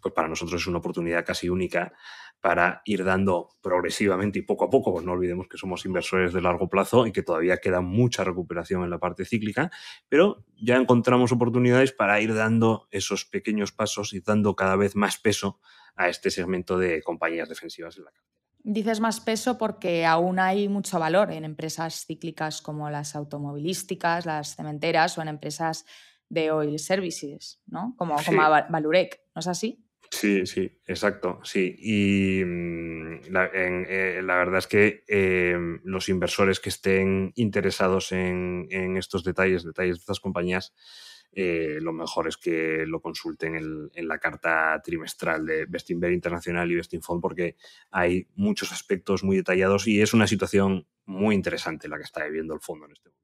pues 0.00 0.14
para 0.14 0.28
nosotros 0.28 0.60
es 0.60 0.66
una 0.66 0.78
oportunidad 0.78 1.24
casi 1.24 1.48
única 1.48 1.92
para 2.40 2.80
ir 2.86 3.04
dando 3.04 3.50
progresivamente 3.60 4.38
y 4.38 4.42
poco 4.42 4.64
a 4.64 4.70
poco, 4.70 4.92
pues 4.92 5.04
no 5.04 5.12
olvidemos 5.12 5.46
que 5.46 5.58
somos 5.58 5.84
inversores 5.84 6.32
de 6.32 6.40
largo 6.40 6.68
plazo 6.68 7.06
y 7.06 7.12
que 7.12 7.22
todavía 7.22 7.58
queda 7.58 7.82
mucha 7.82 8.24
recuperación 8.24 8.82
en 8.82 8.90
la 8.90 8.98
parte 8.98 9.24
cíclica, 9.24 9.70
pero 10.08 10.44
ya 10.56 10.76
encontramos 10.76 11.32
oportunidades 11.32 11.92
para 11.92 12.20
ir 12.20 12.34
dando 12.34 12.88
esos 12.90 13.26
pequeños 13.26 13.72
pasos 13.72 14.14
y 14.14 14.20
dando 14.20 14.56
cada 14.56 14.76
vez 14.76 14.96
más 14.96 15.18
peso 15.18 15.60
a 15.96 16.08
este 16.08 16.30
segmento 16.30 16.78
de 16.78 17.02
compañías 17.02 17.48
defensivas 17.48 17.96
en 17.98 18.04
la 18.04 18.10
cartera. 18.10 18.30
Dices 18.62 19.00
más 19.00 19.20
peso 19.20 19.56
porque 19.56 20.04
aún 20.04 20.38
hay 20.38 20.68
mucho 20.68 20.98
valor 20.98 21.32
en 21.32 21.44
empresas 21.44 22.04
cíclicas 22.06 22.60
como 22.60 22.90
las 22.90 23.16
automovilísticas, 23.16 24.26
las 24.26 24.54
cementeras 24.54 25.16
o 25.16 25.22
en 25.22 25.28
empresas 25.28 25.86
de 26.30 26.50
oil 26.52 26.78
services, 26.78 27.60
¿no? 27.66 27.94
Como, 27.98 28.16
como 28.24 28.40
Valurec, 28.70 29.20
¿no 29.34 29.40
es 29.40 29.48
así? 29.48 29.84
Sí, 30.10 30.44
sí, 30.44 30.70
exacto, 30.86 31.40
sí. 31.44 31.76
Y 31.78 32.44
mm, 32.44 33.30
la, 33.30 33.46
eh, 33.52 34.20
la 34.22 34.36
verdad 34.36 34.58
es 34.58 34.66
que 34.66 35.04
eh, 35.06 35.56
los 35.84 36.08
inversores 36.08 36.58
que 36.58 36.68
estén 36.68 37.32
interesados 37.36 38.12
en, 38.12 38.66
en, 38.70 38.96
estos 38.96 39.22
detalles, 39.22 39.64
detalles 39.64 39.96
de 39.96 40.00
estas 40.00 40.18
compañías, 40.20 40.74
eh, 41.32 41.78
lo 41.80 41.92
mejor 41.92 42.26
es 42.26 42.36
que 42.36 42.84
lo 42.86 43.00
consulten 43.00 43.54
en, 43.54 43.90
en 43.94 44.08
la 44.08 44.18
carta 44.18 44.80
trimestral 44.84 45.46
de 45.46 45.66
Bestinver 45.66 46.12
Internacional 46.12 46.70
y 46.70 46.74
Bestinfond 46.76 47.22
porque 47.22 47.56
hay 47.92 48.26
muchos 48.34 48.72
aspectos 48.72 49.22
muy 49.22 49.36
detallados 49.36 49.86
y 49.86 50.00
es 50.00 50.12
una 50.12 50.26
situación 50.26 50.88
muy 51.06 51.36
interesante 51.36 51.88
la 51.88 51.98
que 51.98 52.04
está 52.04 52.24
viviendo 52.24 52.52
el 52.54 52.60
fondo 52.60 52.86
en 52.86 52.92
este 52.92 53.10
momento 53.10 53.19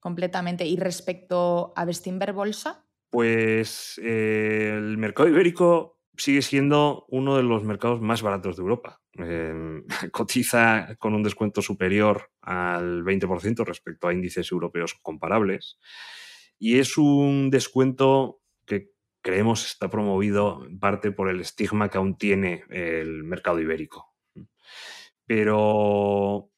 completamente. 0.00 0.66
¿Y 0.66 0.76
respecto 0.76 1.72
a 1.76 1.84
Bestinver 1.84 2.32
Bolsa? 2.32 2.84
Pues 3.10 4.00
eh, 4.02 4.74
el 4.76 4.98
mercado 4.98 5.28
ibérico 5.28 5.98
sigue 6.16 6.42
siendo 6.42 7.06
uno 7.08 7.36
de 7.36 7.42
los 7.42 7.64
mercados 7.64 8.00
más 8.00 8.22
baratos 8.22 8.56
de 8.56 8.62
Europa. 8.62 9.00
Eh, 9.18 9.82
cotiza 10.12 10.96
con 10.98 11.14
un 11.14 11.22
descuento 11.22 11.62
superior 11.62 12.30
al 12.42 13.02
20% 13.04 13.64
respecto 13.64 14.08
a 14.08 14.12
índices 14.12 14.50
europeos 14.52 14.94
comparables. 15.00 15.78
Y 16.58 16.78
es 16.78 16.98
un 16.98 17.50
descuento 17.50 18.40
que 18.66 18.90
creemos 19.22 19.64
está 19.66 19.88
promovido 19.88 20.64
en 20.66 20.78
parte 20.78 21.12
por 21.12 21.28
el 21.28 21.40
estigma 21.40 21.88
que 21.88 21.98
aún 21.98 22.16
tiene 22.16 22.64
el 22.68 23.24
mercado 23.24 23.60
ibérico. 23.60 24.14
Pero 25.24 26.50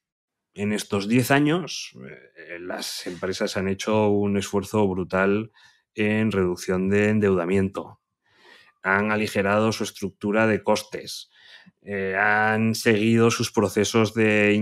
en 0.54 0.72
estos 0.72 1.08
10 1.08 1.30
años, 1.30 1.96
eh, 2.06 2.58
las 2.58 3.06
empresas 3.06 3.56
han 3.56 3.68
hecho 3.68 4.08
un 4.08 4.36
esfuerzo 4.36 4.86
brutal 4.88 5.52
en 5.94 6.32
reducción 6.32 6.88
de 6.88 7.08
endeudamiento. 7.10 8.00
Han 8.82 9.12
aligerado 9.12 9.72
su 9.72 9.84
estructura 9.84 10.46
de 10.46 10.62
costes. 10.62 11.30
Eh, 11.82 12.16
han 12.16 12.74
seguido 12.74 13.30
sus 13.30 13.52
procesos 13.52 14.14
de 14.14 14.54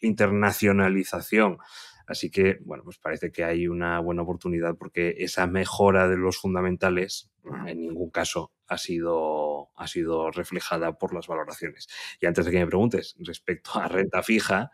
internacionalización. 0.00 1.58
Así 2.06 2.30
que, 2.30 2.58
bueno, 2.64 2.84
pues 2.84 2.98
parece 2.98 3.30
que 3.30 3.44
hay 3.44 3.68
una 3.68 4.00
buena 4.00 4.22
oportunidad 4.22 4.76
porque 4.76 5.14
esa 5.18 5.46
mejora 5.46 6.08
de 6.08 6.16
los 6.16 6.36
fundamentales 6.38 7.30
en 7.66 7.80
ningún 7.80 8.10
caso 8.10 8.52
ha 8.66 8.78
sido, 8.78 9.70
ha 9.76 9.86
sido 9.86 10.30
reflejada 10.30 10.98
por 10.98 11.14
las 11.14 11.26
valoraciones. 11.26 11.88
Y 12.20 12.26
antes 12.26 12.44
de 12.44 12.50
que 12.50 12.58
me 12.58 12.66
preguntes 12.66 13.14
respecto 13.18 13.78
a 13.78 13.88
renta 13.88 14.22
fija, 14.22 14.70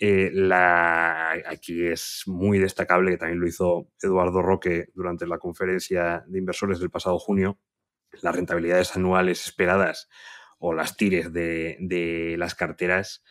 eh, 0.00 0.30
aquí 1.46 1.86
es 1.86 2.22
muy 2.26 2.58
destacable, 2.58 3.12
que 3.12 3.18
también 3.18 3.40
lo 3.40 3.48
hizo 3.48 3.90
Eduardo 4.00 4.42
Roque 4.42 4.88
durante 4.94 5.26
la 5.26 5.38
conferencia 5.38 6.24
de 6.26 6.38
inversores 6.38 6.78
del 6.78 6.90
pasado 6.90 7.18
junio, 7.18 7.58
las 8.22 8.34
rentabilidades 8.34 8.96
anuales 8.96 9.44
esperadas 9.44 10.08
o 10.58 10.72
las 10.72 10.96
tires 10.96 11.32
de, 11.32 12.34
las 12.38 12.54
carteras 12.54 13.24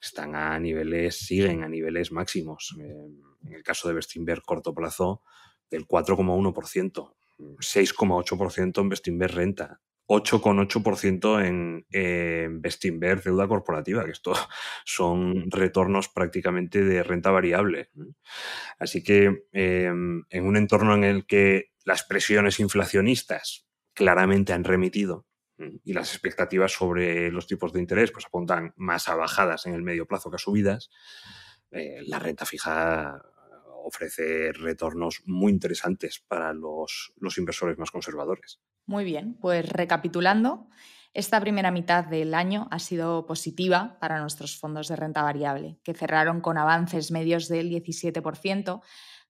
están 0.00 0.34
a 0.34 0.58
niveles, 0.58 1.18
siguen 1.18 1.62
a 1.62 1.68
niveles 1.68 2.12
máximos. 2.12 2.76
en 2.78 3.52
el 3.52 3.62
caso 3.62 3.88
de 3.88 3.94
Bestinver 3.94 4.42
corto 4.42 4.74
plazo, 4.74 5.22
del 5.70 5.86
4,1%, 5.86 7.14
6,8% 7.38 8.80
en 8.80 8.88
Bestinver 8.88 9.34
renta, 9.34 9.80
8,8% 10.10 11.46
en, 11.46 11.86
en 11.90 12.60
Bestinver 12.60 13.22
deuda 13.22 13.46
corporativa, 13.46 14.04
que 14.04 14.10
esto 14.10 14.32
son 14.84 15.48
retornos 15.52 16.08
prácticamente 16.08 16.82
de 16.82 17.04
renta 17.04 17.30
variable. 17.30 17.90
Así 18.80 19.04
que 19.04 19.46
em, 19.52 20.24
en 20.28 20.46
un 20.46 20.56
entorno 20.56 20.94
en 20.94 21.04
el 21.04 21.26
que 21.26 21.70
las 21.84 22.02
presiones 22.02 22.58
inflacionistas 22.58 23.68
claramente 23.94 24.52
han 24.52 24.64
remitido 24.64 25.26
y 25.84 25.92
las 25.92 26.12
expectativas 26.12 26.72
sobre 26.72 27.30
los 27.30 27.46
tipos 27.46 27.72
de 27.72 27.80
interés 27.80 28.10
pues 28.10 28.24
apuntan 28.26 28.72
más 28.76 29.08
a 29.08 29.14
bajadas 29.14 29.66
en 29.66 29.74
el 29.74 29.82
medio 29.82 30.06
plazo 30.06 30.30
que 30.30 30.36
a 30.36 30.38
subidas, 30.38 30.90
eh, 31.70 32.00
la 32.06 32.18
renta 32.18 32.46
fija 32.46 33.22
ofrece 33.84 34.52
retornos 34.52 35.22
muy 35.26 35.52
interesantes 35.52 36.24
para 36.26 36.52
los, 36.52 37.12
los 37.18 37.38
inversores 37.38 37.78
más 37.78 37.90
conservadores. 37.90 38.60
Muy 38.86 39.04
bien, 39.04 39.36
pues 39.40 39.68
recapitulando, 39.68 40.68
esta 41.12 41.40
primera 41.40 41.72
mitad 41.72 42.04
del 42.04 42.34
año 42.34 42.68
ha 42.70 42.78
sido 42.78 43.26
positiva 43.26 43.98
para 44.00 44.20
nuestros 44.20 44.56
fondos 44.56 44.86
de 44.86 44.94
renta 44.94 45.22
variable, 45.22 45.76
que 45.82 45.92
cerraron 45.92 46.40
con 46.40 46.56
avances 46.56 47.10
medios 47.10 47.48
del 47.48 47.68
17%, 47.68 48.80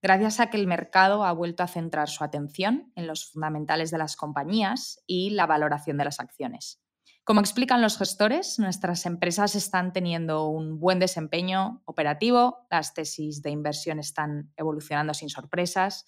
gracias 0.03 0.41
a 0.41 0.51
que 0.51 0.59
el 0.59 0.67
mercado 0.67 1.25
ha 1.25 1.33
vuelto 1.33 1.63
a 1.63 1.69
centrar 1.69 2.11
su 2.11 2.23
atención 2.23 2.93
en 2.97 3.07
los 3.07 3.31
fundamentales 3.31 3.91
de 3.91 3.97
las 3.97 4.17
compañías 4.17 5.03
y 5.07 5.31
la 5.31 5.47
valoración 5.47 5.97
de 5.97 6.05
las 6.05 6.21
acciones. 6.21 6.83
Como 7.25 7.41
explican 7.41 7.81
los 7.81 7.97
gestores, 7.97 8.59
nuestras 8.59 9.07
empresas 9.07 9.55
están 9.55 9.95
teniendo 9.95 10.49
un 10.49 10.81
buen 10.81 10.99
desempeño 10.99 11.83
operativo, 11.87 12.67
las 12.71 12.93
tesis 12.93 13.41
de 13.41 13.51
inversión 13.51 13.99
están 13.99 14.53
evolucionando 14.57 15.15
sin 15.15 15.31
sorpresas 15.31 16.05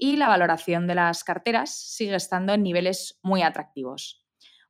y 0.00 0.16
la 0.16 0.26
valoración 0.26 0.86
de 0.86 0.96
las 0.96 1.22
carteras 1.22 1.70
sigue 1.70 2.16
estando 2.16 2.54
en 2.54 2.62
niveles 2.62 3.20
muy 3.22 3.42
atractivos. 3.42 4.26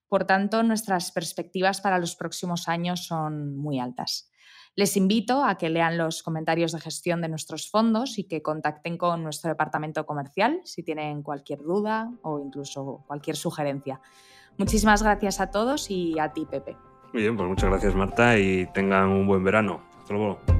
Por 0.09 0.25
tanto, 0.25 0.65
nuestras 0.65 1.13
perspectivas 1.13 1.81
para 1.81 1.99
los 1.99 2.17
próximos 2.17 2.69
años 2.69 3.07
son 3.07 3.57
muy 3.57 3.79
altas. 3.79 4.31
Les 4.75 4.97
invito 4.97 5.45
a 5.45 5.57
que 5.57 5.71
lean 5.71 5.99
los 5.99 6.23
comentarios 6.23 6.73
de 6.73 6.81
gestión 6.81 7.21
de 7.21 7.29
nuestros 7.29 7.71
fondos 7.71 8.19
y 8.19 8.25
que 8.25 8.43
contacten 8.43 8.99
con 8.99 9.23
nuestro 9.23 9.51
departamento 9.51 10.05
comercial 10.05 10.61
si 10.65 10.83
tienen 10.83 11.23
cualquier 11.23 11.61
duda 11.61 12.11
o 12.23 12.41
incluso 12.41 13.05
cualquier 13.07 13.37
sugerencia. 13.37 14.01
Muchísimas 14.59 15.03
gracias 15.03 15.41
a 15.41 15.51
todos 15.51 15.91
y 15.91 16.19
a 16.19 16.33
ti, 16.33 16.45
Pepe. 16.45 16.77
Muy 17.13 17.23
bien, 17.23 17.37
pues 17.37 17.49
muchas 17.49 17.71
gracias, 17.71 17.95
Marta, 17.95 18.37
y 18.37 18.67
tengan 18.73 19.11
un 19.11 19.27
buen 19.27 19.45
verano. 19.45 19.83
Hasta 20.01 20.15
luego. 20.15 20.60